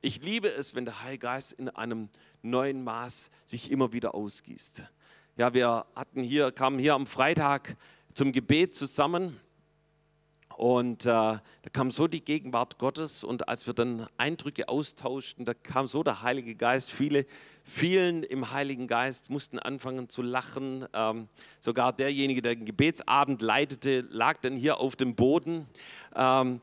[0.00, 2.08] Ich liebe es, wenn der Heilige Geist in einem
[2.40, 4.86] neuen Maß sich immer wieder ausgießt.
[5.36, 7.76] Ja, wir hatten hier, kamen hier am Freitag
[8.14, 9.38] zum Gebet zusammen
[10.58, 11.40] und äh, da
[11.72, 16.22] kam so die Gegenwart Gottes und als wir dann Eindrücke austauschten, da kam so der
[16.22, 16.90] Heilige Geist.
[16.90, 17.26] Viele
[17.62, 20.84] vielen im Heiligen Geist mussten anfangen zu lachen.
[20.94, 21.28] Ähm,
[21.60, 25.68] sogar derjenige, der den Gebetsabend leitete, lag dann hier auf dem Boden.
[26.16, 26.60] Ähm,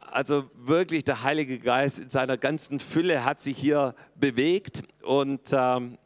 [0.00, 5.98] also wirklich der Heilige Geist in seiner ganzen Fülle hat sich hier bewegt und ähm,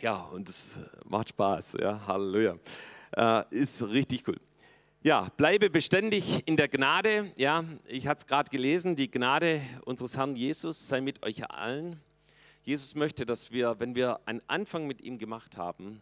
[0.00, 1.78] ja, und es macht Spaß.
[1.80, 2.54] Ja, Halleluja.
[3.16, 4.36] Äh, ist richtig cool.
[5.06, 7.30] Ja, bleibe beständig in der Gnade.
[7.36, 12.00] Ja, ich hatte es gerade gelesen, die Gnade unseres Herrn Jesus sei mit euch allen.
[12.64, 16.00] Jesus möchte, dass wir, wenn wir einen Anfang mit ihm gemacht haben,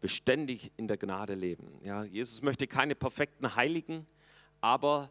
[0.00, 1.68] beständig in der Gnade leben.
[1.84, 4.06] Ja, Jesus möchte keine perfekten Heiligen,
[4.62, 5.10] aber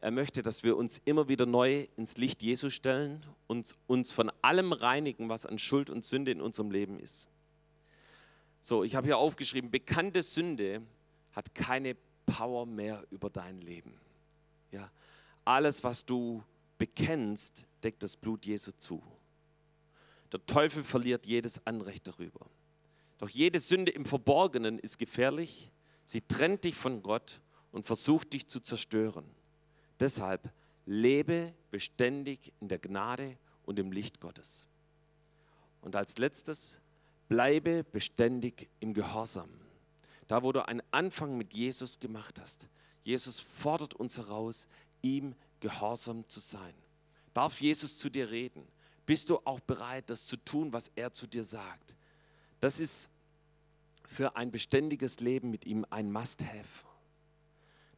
[0.00, 4.28] er möchte, dass wir uns immer wieder neu ins Licht Jesu stellen und uns von
[4.42, 7.30] allem reinigen, was an Schuld und Sünde in unserem Leben ist.
[8.60, 10.82] So, ich habe hier aufgeschrieben, bekannte Sünde
[11.30, 11.96] hat keine
[12.26, 13.98] Power mehr über dein Leben.
[14.70, 14.90] Ja,
[15.44, 16.42] alles, was du
[16.78, 19.02] bekennst, deckt das Blut Jesu zu.
[20.32, 22.46] Der Teufel verliert jedes Anrecht darüber.
[23.18, 25.70] Doch jede Sünde im Verborgenen ist gefährlich.
[26.04, 29.24] Sie trennt dich von Gott und versucht dich zu zerstören.
[30.00, 30.52] Deshalb
[30.86, 34.66] lebe beständig in der Gnade und im Licht Gottes.
[35.80, 36.80] Und als letztes,
[37.28, 39.48] bleibe beständig im Gehorsam.
[40.28, 42.68] Da, wo du einen Anfang mit Jesus gemacht hast.
[43.04, 44.68] Jesus fordert uns heraus,
[45.02, 46.74] ihm gehorsam zu sein.
[47.34, 48.66] Darf Jesus zu dir reden?
[49.06, 51.96] Bist du auch bereit, das zu tun, was er zu dir sagt?
[52.60, 53.10] Das ist
[54.06, 56.86] für ein beständiges Leben mit ihm ein Must-Have.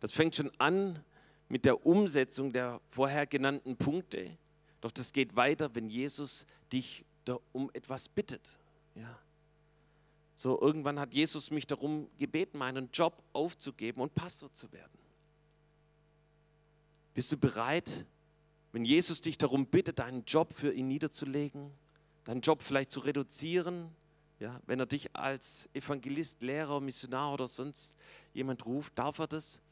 [0.00, 1.02] Das fängt schon an
[1.48, 4.38] mit der Umsetzung der vorher genannten Punkte.
[4.80, 7.04] Doch das geht weiter, wenn Jesus dich
[7.52, 8.58] um etwas bittet.
[8.94, 9.18] Ja.
[10.34, 14.98] So, irgendwann hat Jesus mich darum gebeten, meinen Job aufzugeben und Pastor zu werden.
[17.14, 18.04] Bist du bereit,
[18.72, 21.70] wenn Jesus dich darum bittet, deinen Job für ihn niederzulegen,
[22.24, 23.88] deinen Job vielleicht zu reduzieren,
[24.40, 27.94] ja, wenn er dich als Evangelist, Lehrer, Missionar oder sonst
[28.32, 29.62] jemand ruft, darf er das?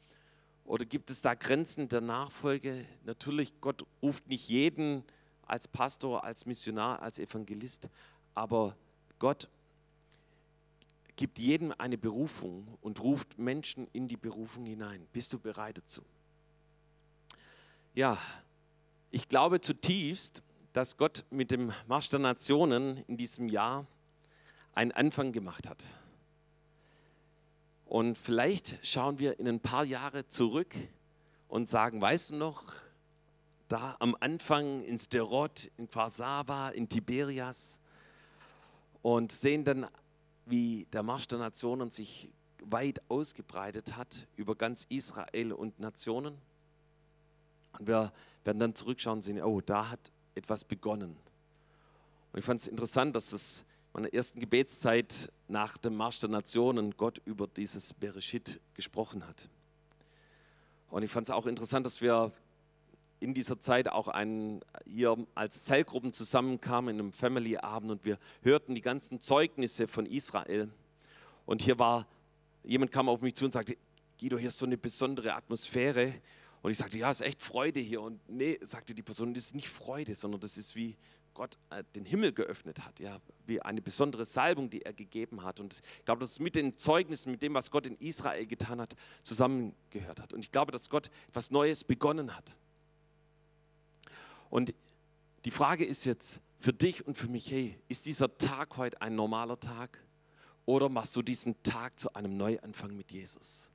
[0.65, 2.87] Oder gibt es da Grenzen der Nachfolge?
[3.05, 5.03] Natürlich, Gott ruft nicht jeden
[5.47, 7.89] als Pastor, als Missionar, als Evangelist,
[8.35, 8.77] aber
[9.19, 9.49] Gott
[11.17, 15.07] gibt jedem eine Berufung und ruft Menschen in die Berufung hinein.
[15.13, 16.03] Bist du bereit dazu?
[17.95, 18.17] Ja,
[19.11, 20.43] ich glaube zutiefst,
[20.73, 23.87] dass Gott mit dem Marsch der Nationen in diesem Jahr
[24.75, 25.85] einen Anfang gemacht hat.
[27.85, 30.75] Und vielleicht schauen wir in ein paar Jahre zurück
[31.49, 32.65] und sagen, weißt du noch,
[33.69, 37.81] da am Anfang in Sterot, in Kwarsava, in Tiberias
[39.03, 39.87] und sehen dann,
[40.47, 42.31] wie der Marsch der Nationen sich
[42.65, 46.37] weit ausgebreitet hat über ganz Israel und Nationen.
[47.79, 48.13] Und wir
[48.45, 51.17] werden dann zurückschauen und sehen, oh, da hat etwas begonnen.
[52.33, 56.97] Und ich fand es interessant, dass es meiner ersten Gebetszeit nach dem Marsch der Nationen
[56.97, 59.49] Gott über dieses Bereshit gesprochen hat.
[60.89, 62.33] Und ich fand es auch interessant, dass wir
[63.23, 68.75] in dieser Zeit auch einen, hier als Zellgruppen zusammenkamen in einem Family-Abend und wir hörten
[68.75, 70.71] die ganzen Zeugnisse von Israel.
[71.47, 72.07] Und hier war,
[72.65, 73.77] jemand kam auf mich zu und sagte,
[74.19, 76.15] Guido, hier ist so eine besondere Atmosphäre.
[76.63, 78.03] Und ich sagte, ja, es ist echt Freude hier.
[78.03, 80.97] Und nee, sagte die Person, das ist nicht Freude, sondern das ist wie,
[81.35, 85.61] Gott äh, den Himmel geöffnet hat, ja, wie eine besondere Salbung, die er gegeben hat.
[85.61, 88.81] Und ich glaube, dass es mit den Zeugnissen, mit dem, was Gott in Israel getan
[88.81, 90.33] hat, zusammengehört hat.
[90.33, 92.57] Und ich glaube, dass Gott etwas Neues begonnen hat.
[94.53, 94.75] Und
[95.47, 99.15] die Frage ist jetzt für dich und für mich, hey, ist dieser Tag heute ein
[99.15, 99.99] normaler Tag?
[100.67, 103.71] Oder machst du diesen Tag zu einem Neuanfang mit Jesus?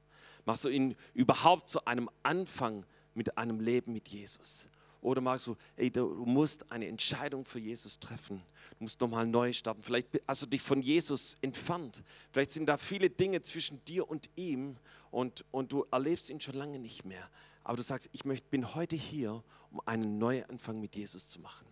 [0.45, 4.69] Machst du ihn überhaupt zu einem Anfang mit einem Leben mit Jesus?
[5.01, 8.43] Oder magst du, ey, du musst eine Entscheidung für Jesus treffen.
[8.78, 9.82] Du musst nochmal neu starten.
[9.82, 12.03] Vielleicht hast du dich von Jesus entfernt.
[12.32, 14.78] Vielleicht sind da viele Dinge zwischen dir und ihm
[15.09, 17.28] und, und du erlebst ihn schon lange nicht mehr.
[17.63, 19.43] Aber du sagst, ich möchte, bin heute hier,
[19.78, 21.67] um einen Neuanfang mit Jesus zu machen.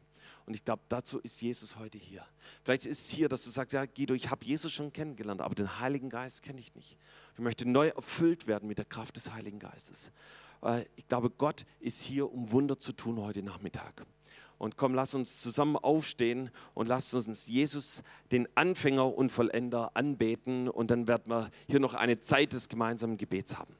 [0.45, 2.24] Und ich glaube, dazu ist Jesus heute hier.
[2.64, 5.56] Vielleicht ist es hier, dass du sagst, ja Guido, ich habe Jesus schon kennengelernt, aber
[5.56, 6.97] den Heiligen Geist kenne ich nicht.
[7.34, 10.12] Ich möchte neu erfüllt werden mit der Kraft des Heiligen Geistes
[10.95, 14.06] ich glaube, Gott ist hier, um Wunder zu tun heute Nachmittag.
[14.58, 20.70] Und komm, lass uns zusammen aufstehen und lass uns Jesus, den Anfänger und Vollender, anbeten.
[20.70, 23.76] Und dann werden wir hier noch eine Zeit des gemeinsamen Gebets haben.